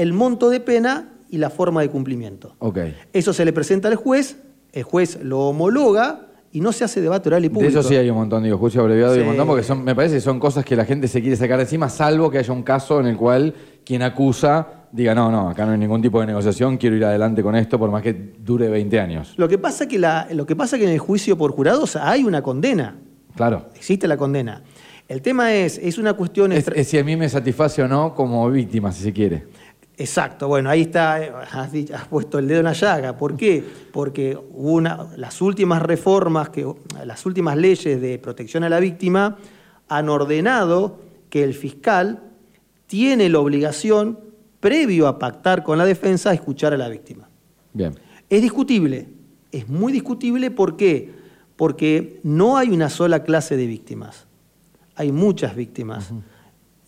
el 0.00 0.12
monto 0.12 0.50
de 0.50 0.60
pena 0.60 1.08
y 1.28 1.38
la 1.38 1.50
forma 1.50 1.80
de 1.82 1.88
cumplimiento. 1.90 2.54
Ok. 2.58 2.78
Eso 3.12 3.32
se 3.32 3.44
le 3.44 3.52
presenta 3.52 3.88
al 3.88 3.94
juez, 3.96 4.36
el 4.72 4.82
juez 4.82 5.18
lo 5.22 5.40
homologa 5.48 6.26
y 6.52 6.60
no 6.60 6.72
se 6.72 6.82
hace 6.84 7.00
debate 7.00 7.28
oral 7.28 7.44
y 7.44 7.48
De 7.48 7.54
público. 7.54 7.78
eso 7.78 7.88
sí 7.88 7.94
hay 7.94 8.10
un 8.10 8.16
montón, 8.16 8.42
digo, 8.42 8.58
juicio 8.58 8.80
abreviado 8.80 9.16
y 9.16 9.20
un 9.20 9.26
montón, 9.26 9.46
porque 9.46 9.62
son, 9.62 9.84
me 9.84 9.94
parece 9.94 10.16
que 10.16 10.20
son 10.20 10.40
cosas 10.40 10.64
que 10.64 10.74
la 10.74 10.84
gente 10.84 11.06
se 11.06 11.20
quiere 11.20 11.36
sacar 11.36 11.58
de 11.58 11.62
encima, 11.64 11.88
salvo 11.88 12.28
que 12.30 12.38
haya 12.38 12.52
un 12.52 12.64
caso 12.64 12.98
en 12.98 13.06
el 13.06 13.16
cual 13.16 13.54
quien 13.84 14.02
acusa 14.02 14.66
diga, 14.90 15.14
no, 15.14 15.30
no, 15.30 15.48
acá 15.50 15.64
no 15.64 15.70
hay 15.72 15.78
ningún 15.78 16.02
tipo 16.02 16.20
de 16.20 16.26
negociación, 16.26 16.76
quiero 16.76 16.96
ir 16.96 17.04
adelante 17.04 17.42
con 17.44 17.54
esto, 17.54 17.78
por 17.78 17.90
más 17.92 18.02
que 18.02 18.12
dure 18.12 18.68
20 18.68 18.98
años. 18.98 19.34
Lo 19.36 19.48
que 19.48 19.58
pasa 19.58 19.86
que 19.86 20.00
la, 20.00 20.26
lo 20.32 20.44
que 20.46 20.56
pasa 20.56 20.76
que 20.78 20.84
en 20.84 20.90
el 20.90 20.98
juicio 20.98 21.38
por 21.38 21.52
jurados 21.52 21.94
hay 21.94 22.24
una 22.24 22.42
condena, 22.42 22.96
Claro. 23.36 23.66
existe 23.76 24.08
la 24.08 24.16
condena. 24.16 24.64
El 25.06 25.22
tema 25.22 25.52
es, 25.54 25.78
es 25.78 25.98
una 25.98 26.14
cuestión... 26.14 26.50
Es 26.52 26.66
si 26.88 26.98
a 26.98 27.04
mí 27.04 27.16
me 27.16 27.28
satisface 27.28 27.82
o 27.82 27.88
no 27.88 28.14
como 28.14 28.48
víctima, 28.50 28.90
si 28.92 29.02
se 29.04 29.12
quiere. 29.12 29.44
Exacto, 30.00 30.48
bueno, 30.48 30.70
ahí 30.70 30.80
está, 30.80 31.22
eh, 31.22 31.30
has, 31.52 31.70
dicho- 31.72 31.94
has 31.94 32.08
puesto 32.08 32.38
el 32.38 32.48
dedo 32.48 32.60
en 32.60 32.64
la 32.64 32.72
llaga. 32.72 33.18
¿Por 33.18 33.36
qué? 33.36 33.62
Porque 33.92 34.34
una, 34.54 35.08
las 35.18 35.42
últimas 35.42 35.82
reformas, 35.82 36.48
que, 36.48 36.66
las 37.04 37.26
últimas 37.26 37.58
leyes 37.58 38.00
de 38.00 38.18
protección 38.18 38.64
a 38.64 38.70
la 38.70 38.80
víctima 38.80 39.36
han 39.88 40.08
ordenado 40.08 41.00
que 41.28 41.44
el 41.44 41.52
fiscal 41.52 42.22
tiene 42.86 43.28
la 43.28 43.40
obligación, 43.40 44.18
previo 44.58 45.06
a 45.06 45.18
pactar 45.18 45.62
con 45.62 45.76
la 45.76 45.84
defensa, 45.84 46.32
escuchar 46.32 46.72
a 46.72 46.78
la 46.78 46.88
víctima. 46.88 47.28
Bien. 47.74 47.94
Es 48.30 48.40
discutible, 48.40 49.06
es 49.52 49.68
muy 49.68 49.92
discutible, 49.92 50.50
¿por 50.50 50.78
qué? 50.78 51.12
Porque 51.56 52.20
no 52.22 52.56
hay 52.56 52.70
una 52.70 52.88
sola 52.88 53.22
clase 53.22 53.54
de 53.58 53.66
víctimas, 53.66 54.26
hay 54.96 55.12
muchas 55.12 55.54
víctimas. 55.54 56.10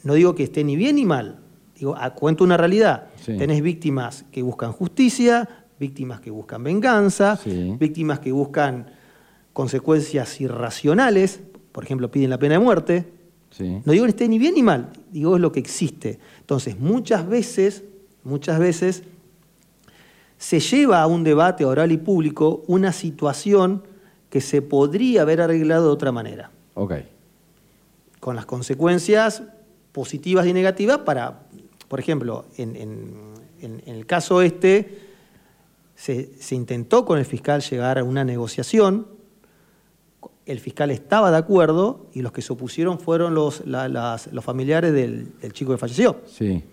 No 0.03 0.15
digo 0.15 0.35
que 0.35 0.45
esté 0.45 0.65
ni 0.65 0.77
bien 0.77 0.97
ni 0.97 1.05
mal, 1.05 1.41
digo, 1.83 1.97
cuento 2.15 2.45
una 2.45 2.57
realidad. 2.57 3.09
Sí. 3.17 3.37
Tenés 3.37 3.61
víctimas 3.61 4.25
que 4.31 4.43
buscan 4.43 4.73
justicia, 4.73 5.49
víctimas 5.81 6.21
que 6.21 6.31
buscan 6.31 6.63
venganza, 6.63 7.37
Sí. 7.37 7.75
víctimas 7.79 8.21
que 8.21 8.31
buscan 8.31 8.87
consecuencias 9.53 10.41
irracionales, 10.41 11.41
por 11.73 11.83
ejemplo, 11.85 12.11
piden 12.11 12.31
la 12.31 12.39
pena 12.39 12.55
de 12.55 12.59
muerte. 12.61 13.13
Sí. 13.51 13.81
No 13.85 13.93
digo 13.93 14.05
que 14.05 14.11
esté 14.11 14.29
ni 14.29 14.39
bien 14.39 14.55
ni 14.55 14.63
mal, 14.63 14.91
digo 15.11 15.35
es 15.35 15.43
lo 15.43 15.51
que 15.51 15.59
existe. 15.61 16.19
Entonces, 16.41 16.79
muchas 16.79 17.29
veces, 17.29 17.83
muchas 18.23 18.59
veces, 18.61 19.03
se 20.39 20.61
lleva 20.61 21.03
a 21.03 21.07
un 21.07 21.25
debate 21.25 21.65
oral 21.65 21.91
y 21.93 21.97
público 21.99 22.63
una 22.67 22.93
situación 22.93 23.83
que 24.31 24.41
se 24.41 24.63
podría 24.63 25.23
haber 25.23 25.41
arreglado 25.41 25.87
de 25.87 25.93
otra 25.93 26.13
manera, 26.13 26.51
Ok. 26.75 26.95
con 28.21 28.37
las 28.37 28.47
consecuencias 28.47 29.43
positivas 29.93 30.47
y 30.47 30.53
negativas 30.55 30.99
para, 30.99 31.43
por 31.93 32.01
ejemplo, 32.01 32.47
en, 32.57 32.75
en- 32.75 33.13
en- 33.61 33.83
en 33.85 33.95
el 33.97 34.07
caso 34.07 34.41
este, 34.41 34.99
se, 35.95 36.33
se 36.41 36.55
intentó 36.55 37.05
con 37.05 37.19
el 37.19 37.27
fiscal 37.27 37.61
llegar 37.61 37.99
a 37.99 38.03
una 38.03 38.25
negociación, 38.25 39.07
el 40.47 40.59
fiscal 40.59 40.91
estaba 40.91 41.31
de 41.31 41.37
acuerdo 41.37 42.07
y 42.15 42.23
los 42.23 42.33
que 42.33 42.41
se 42.41 42.51
opusieron 42.51 42.99
fueron 42.99 43.35
los, 43.35 43.67
la- 43.67 43.91
las- 43.91 44.33
los 44.33 44.43
familiares 44.43 44.95
del, 44.95 45.39
del 45.39 45.53
chico 45.53 45.73
que 45.73 45.77
falleció. 45.77 46.23
Sí. 46.27 46.65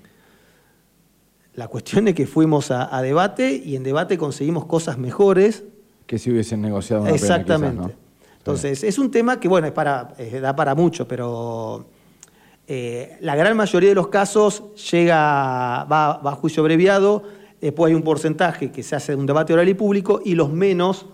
La 1.55 1.67
cuestión 1.67 2.07
es 2.07 2.15
que 2.15 2.25
fuimos 2.25 2.71
a, 2.71 2.95
a 2.95 3.01
debate 3.01 3.51
y 3.51 3.75
en 3.75 3.83
debate 3.83 4.17
conseguimos 4.17 4.67
cosas 4.67 4.97
mejores. 4.97 5.65
Que 6.07 6.17
si 6.17 6.31
hubiesen 6.31 6.61
negociado 6.61 7.01
una 7.01 7.11
pena, 7.11 7.21
Exactamente. 7.21 7.75
quizás, 7.83 7.91
¿no? 7.97 8.37
Entonces, 8.37 8.85
es 8.85 8.97
un 8.97 9.11
tema 9.11 9.37
que, 9.37 9.49
bueno, 9.49 9.67
es 9.67 9.73
para, 9.73 10.15
da 10.41 10.55
para 10.55 10.75
mucho, 10.75 11.05
pero 11.09 11.87
eh, 12.71 13.17
la 13.21 13.35
gran 13.35 13.57
mayoría 13.57 13.89
de 13.89 13.95
los 13.95 14.07
casos 14.09 14.63
llega, 14.91 15.83
va, 15.85 16.17
va 16.23 16.31
a 16.31 16.35
juicio 16.35 16.61
abreviado, 16.61 17.23
después 17.59 17.89
hay 17.89 17.95
un 17.95 18.03
porcentaje 18.03 18.71
que 18.71 18.83
se 18.83 18.95
hace 18.95 19.15
un 19.15 19.25
debate 19.25 19.51
oral 19.53 19.67
y 19.67 19.73
público 19.73 20.21
y 20.23 20.35
los 20.35 20.51
menos 20.53 21.07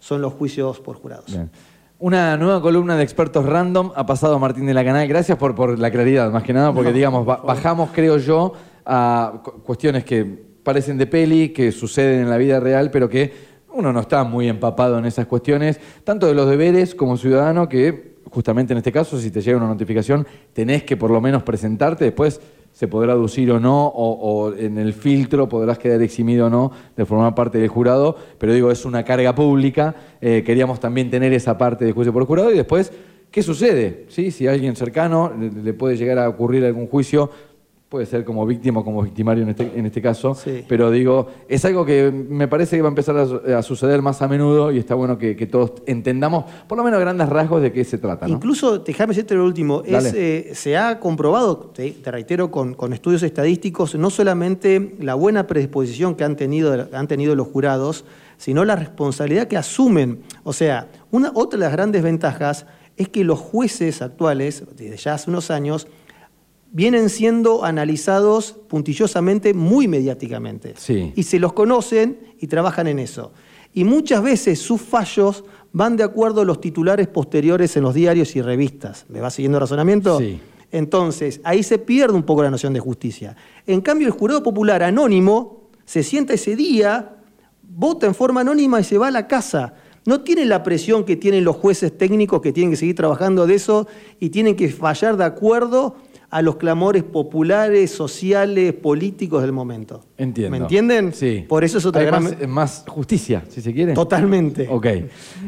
son 0.00 0.22
los 0.22 0.32
juicios 0.32 0.80
por 0.80 0.96
jurados. 0.96 1.26
Bien. 1.26 1.50
Una 1.98 2.36
nueva 2.36 2.60
columna 2.60 2.96
de 2.96 3.04
expertos 3.04 3.44
random 3.46 3.92
ha 3.94 4.04
pasado 4.06 4.36
Martín 4.38 4.66
de 4.66 4.74
la 4.74 4.84
Canal. 4.84 5.06
Gracias 5.06 5.38
por, 5.38 5.54
por 5.54 5.78
la 5.78 5.90
claridad, 5.90 6.32
más 6.32 6.42
que 6.42 6.52
nada, 6.52 6.72
porque 6.72 6.90
No, 6.90 6.96
digamos, 6.96 7.24
por 7.24 7.44
bajamos, 7.46 7.90
creo 7.92 8.16
yo, 8.16 8.54
a 8.84 9.34
cu- 9.44 9.62
cuestiones 9.62 10.04
que 10.04 10.24
parecen 10.64 10.98
de 10.98 11.06
peli, 11.06 11.50
que 11.50 11.70
suceden 11.70 12.22
en 12.22 12.30
la 12.30 12.38
vida 12.38 12.58
real, 12.58 12.90
pero 12.90 13.08
que 13.08 13.52
uno 13.74 13.92
no 13.92 14.00
está 14.00 14.24
muy 14.24 14.48
empapado 14.48 14.98
en 14.98 15.04
esas 15.04 15.26
cuestiones, 15.26 15.78
tanto 16.02 16.26
de 16.26 16.34
los 16.34 16.48
deberes 16.48 16.94
como 16.96 17.16
ciudadano, 17.16 17.68
que 17.68 18.11
justamente 18.30 18.72
en 18.72 18.78
este 18.78 18.92
caso, 18.92 19.18
si 19.18 19.30
te 19.30 19.40
llega 19.40 19.58
una 19.58 19.68
notificación, 19.68 20.26
tenés 20.52 20.84
que 20.84 20.96
por 20.96 21.10
lo 21.10 21.20
menos 21.20 21.42
presentarte, 21.42 22.04
después 22.04 22.40
se 22.72 22.88
podrá 22.88 23.12
aducir 23.12 23.50
o 23.50 23.60
no, 23.60 23.86
o, 23.86 24.54
en 24.54 24.78
el 24.78 24.94
filtro 24.94 25.48
podrás 25.48 25.78
quedar 25.78 26.00
eximido 26.02 26.46
o 26.46 26.50
no 26.50 26.72
de 26.96 27.04
formar 27.04 27.34
parte 27.34 27.58
del 27.58 27.68
jurado, 27.68 28.16
pero 28.38 28.54
digo, 28.54 28.70
es 28.70 28.84
una 28.84 29.04
carga 29.04 29.34
pública, 29.34 29.94
eh, 30.20 30.42
queríamos 30.44 30.80
también 30.80 31.10
tener 31.10 31.32
esa 31.32 31.58
parte 31.58 31.84
de 31.84 31.92
juicio 31.92 32.12
por 32.12 32.24
jurado 32.24 32.50
y 32.50 32.56
después, 32.56 32.92
¿qué 33.30 33.42
sucede? 33.42 34.06
¿Sí? 34.08 34.30
Si 34.30 34.46
a 34.46 34.52
alguien 34.52 34.74
cercano 34.74 35.32
le 35.36 35.74
puede 35.74 35.96
llegar 35.96 36.18
a 36.18 36.28
ocurrir 36.28 36.64
algún 36.64 36.86
juicio, 36.86 37.30
puede 37.92 38.06
ser 38.06 38.24
como 38.24 38.46
víctima 38.46 38.80
o 38.80 38.84
como 38.84 39.02
victimario 39.02 39.42
en 39.42 39.50
este, 39.50 39.70
en 39.78 39.84
este 39.84 40.00
caso, 40.00 40.34
Sí. 40.34 40.64
pero 40.66 40.90
digo, 40.90 41.26
es 41.46 41.62
algo 41.66 41.84
que 41.84 42.10
me 42.10 42.48
parece 42.48 42.74
que 42.76 42.80
va 42.80 42.88
a 42.88 42.94
empezar 42.96 43.14
a, 43.18 43.26
su- 43.26 43.36
a 43.54 43.62
suceder 43.62 44.00
más 44.00 44.22
a 44.22 44.28
menudo 44.28 44.72
y 44.72 44.78
está 44.78 44.94
bueno 44.94 45.18
que, 45.18 45.36
que 45.36 45.46
todos 45.46 45.74
entendamos 45.84 46.46
por 46.66 46.78
lo 46.78 46.84
menos 46.84 46.98
grandes 47.00 47.28
rasgos 47.28 47.60
de 47.60 47.70
qué 47.70 47.84
se 47.84 47.98
trata. 47.98 48.26
¿no? 48.26 48.32
Incluso, 48.32 48.78
déjame 48.78 49.08
decirte 49.10 49.34
lo 49.34 49.44
último, 49.44 49.82
es, 49.84 50.14
eh, 50.14 50.52
se 50.54 50.78
ha 50.78 50.98
comprobado, 51.00 51.58
te, 51.74 51.90
te 51.90 52.10
reitero, 52.10 52.50
con, 52.50 52.72
con 52.72 52.94
estudios 52.94 53.22
estadísticos, 53.24 53.94
no 53.94 54.08
solamente 54.08 54.94
la 54.98 55.12
buena 55.14 55.46
predisposición 55.46 56.14
que 56.14 56.24
han 56.24 56.36
tenido, 56.36 56.88
han 56.94 57.08
tenido 57.08 57.34
los 57.36 57.48
jurados, 57.48 58.06
sino 58.38 58.64
la 58.64 58.74
responsabilidad 58.74 59.48
que 59.48 59.58
asumen. 59.58 60.20
O 60.44 60.54
sea, 60.54 60.88
una, 61.10 61.30
otra 61.34 61.58
de 61.58 61.64
las 61.66 61.72
grandes 61.72 62.02
ventajas 62.02 62.64
es 62.96 63.08
que 63.10 63.22
los 63.22 63.38
jueces 63.38 64.00
actuales, 64.00 64.64
desde 64.78 64.96
ya 64.96 65.12
hace 65.14 65.28
unos 65.28 65.50
años, 65.50 65.88
vienen 66.72 67.10
siendo 67.10 67.64
analizados 67.64 68.56
puntillosamente 68.68 69.54
muy 69.54 69.86
mediáticamente. 69.86 70.74
Sí. 70.76 71.12
Y 71.14 71.22
se 71.22 71.38
los 71.38 71.52
conocen 71.52 72.34
y 72.40 72.46
trabajan 72.46 72.86
en 72.86 72.98
eso. 72.98 73.32
Y 73.74 73.84
muchas 73.84 74.22
veces 74.22 74.58
sus 74.58 74.80
fallos 74.80 75.44
van 75.72 75.96
de 75.96 76.02
acuerdo 76.02 76.40
a 76.40 76.44
los 76.44 76.60
titulares 76.60 77.08
posteriores 77.08 77.76
en 77.76 77.84
los 77.84 77.94
diarios 77.94 78.34
y 78.36 78.42
revistas. 78.42 79.06
¿Me 79.08 79.20
va 79.20 79.30
siguiendo 79.30 79.58
el 79.58 79.60
razonamiento? 79.60 80.18
Sí. 80.18 80.40
Entonces, 80.70 81.40
ahí 81.44 81.62
se 81.62 81.78
pierde 81.78 82.14
un 82.14 82.22
poco 82.22 82.42
la 82.42 82.50
noción 82.50 82.72
de 82.72 82.80
justicia. 82.80 83.36
En 83.66 83.82
cambio, 83.82 84.06
el 84.06 84.12
jurado 84.12 84.42
popular 84.42 84.82
anónimo 84.82 85.68
se 85.84 86.02
sienta 86.02 86.32
ese 86.32 86.56
día, 86.56 87.16
vota 87.62 88.06
en 88.06 88.14
forma 88.14 88.40
anónima 88.40 88.80
y 88.80 88.84
se 88.84 88.96
va 88.96 89.08
a 89.08 89.10
la 89.10 89.28
casa. 89.28 89.74
No 90.06 90.22
tiene 90.22 90.46
la 90.46 90.62
presión 90.62 91.04
que 91.04 91.16
tienen 91.16 91.44
los 91.44 91.56
jueces 91.56 91.96
técnicos 91.96 92.40
que 92.40 92.52
tienen 92.52 92.70
que 92.70 92.76
seguir 92.76 92.94
trabajando 92.94 93.46
de 93.46 93.54
eso 93.54 93.86
y 94.18 94.30
tienen 94.30 94.56
que 94.56 94.70
fallar 94.70 95.18
de 95.18 95.24
acuerdo 95.24 95.96
a 96.32 96.40
los 96.40 96.56
clamores 96.56 97.02
populares, 97.02 97.90
sociales, 97.90 98.72
políticos 98.72 99.42
del 99.42 99.52
momento. 99.52 100.02
Entiendo. 100.16 100.50
¿Me 100.50 100.56
entienden? 100.56 101.12
Sí. 101.12 101.44
Por 101.46 101.62
eso 101.62 101.76
es 101.76 101.84
otra 101.84 102.00
Hay 102.00 102.06
gran... 102.06 102.22
más, 102.22 102.48
más 102.48 102.84
justicia, 102.88 103.44
si 103.50 103.60
se 103.60 103.70
quiere. 103.74 103.92
Totalmente. 103.92 104.66
Ok. 104.70 104.86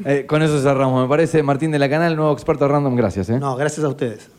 Eh, 0.05 0.27
con 0.29 0.43
eso 0.43 0.61
cerramos. 0.61 1.03
Me 1.03 1.09
parece 1.09 1.43
Martín 1.43 1.71
de 1.71 1.79
la 1.79 1.89
Canal, 1.89 2.15
nuevo 2.15 2.35
experto 2.35 2.69
random. 2.69 2.97
Gracias. 2.97 3.31
¿eh? 3.31 3.41
No, 3.41 3.57
gracias 3.57 3.83
a 3.83 3.89
ustedes. 3.89 4.31